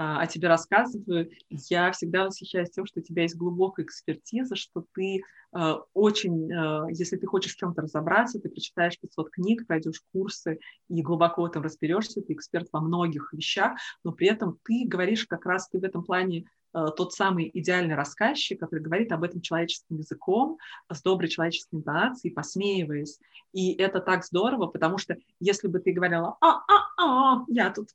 [0.00, 5.20] о тебе рассказываю, я всегда восхищаюсь тем, что у тебя есть глубокая экспертиза, что ты
[5.52, 10.58] э, очень, э, если ты хочешь в чем-то разобраться, ты прочитаешь 500 книг, пройдешь курсы
[10.88, 15.44] и глубоко этом разберешься, ты эксперт во многих вещах, но при этом ты говоришь как
[15.44, 20.56] раз ты в этом плане тот самый идеальный рассказчик, который говорит об этом человеческим языком,
[20.88, 23.18] с доброй человеческой интонацией, посмеиваясь.
[23.52, 27.88] И это так здорово, потому что если бы ты говорила, а-а-а, я тут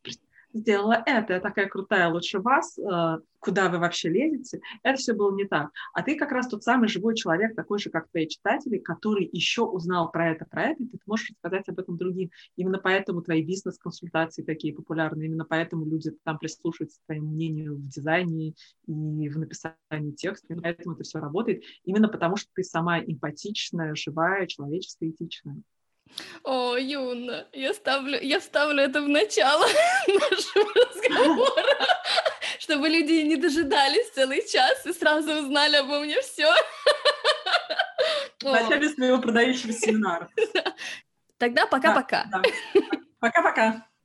[0.55, 5.35] сделала это, я такая крутая, лучше вас, э, куда вы вообще лезете, это все было
[5.35, 5.69] не так.
[5.93, 9.63] А ты как раз тот самый живой человек, такой же, как твои читатели, который еще
[9.63, 12.31] узнал про это, про это, и ты можешь рассказать об этом другим.
[12.55, 17.87] Именно поэтому твои бизнес-консультации такие популярны, именно поэтому люди там прислушиваются к твоему мнению в
[17.87, 18.53] дизайне
[18.87, 23.93] и в написании текста, именно поэтому это все работает, именно потому что ты сама эмпатичная,
[23.93, 25.61] живая, человеческая, этичная.
[26.43, 29.65] О, Юна, я ставлю, я ставлю это в начало
[30.07, 31.87] нашего разговора,
[32.59, 36.51] чтобы люди не дожидались целый час и сразу узнали обо мне все.
[38.41, 40.29] В начале своего продающего семинара.
[41.39, 42.29] Тогда пока-пока.
[43.19, 43.87] Пока-пока.